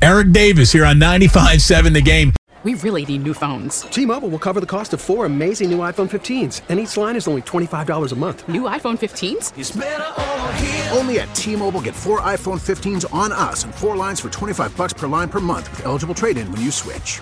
Eric 0.01 0.34
Davis 0.34 0.73
here 0.73 0.84
on 0.84 0.97
95.7 0.97 1.93
The 1.93 2.01
Game. 2.01 2.34
We 2.63 2.73
really 2.73 3.05
need 3.05 3.23
new 3.23 3.34
phones. 3.34 3.84
T-Mobile 3.84 4.27
will 4.27 4.39
cover 4.39 4.60
the 4.60 4.65
cost 4.65 4.93
of 4.93 4.99
four 4.99 5.25
amazing 5.25 5.69
new 5.69 5.77
iPhone 5.77 6.10
15s, 6.10 6.62
and 6.67 6.79
each 6.79 6.97
line 6.97 7.15
is 7.15 7.27
only 7.27 7.43
$25 7.43 8.12
a 8.12 8.15
month. 8.15 8.47
New 8.49 8.63
iPhone 8.63 8.97
15s? 8.97 10.97
Only 10.97 11.19
at 11.19 11.34
T-Mobile 11.36 11.81
get 11.81 11.95
four 11.95 12.21
iPhone 12.21 12.60
15s 12.60 13.13
on 13.13 13.31
us 13.31 13.63
and 13.63 13.73
four 13.73 13.95
lines 13.95 14.19
for 14.19 14.29
25 14.29 14.75
bucks 14.75 14.93
per 14.93 15.08
line 15.08 15.29
per 15.29 15.39
month 15.39 15.69
with 15.71 15.86
eligible 15.86 16.15
trade-in 16.15 16.51
when 16.51 16.62
you 16.62 16.71
switch. 16.71 17.21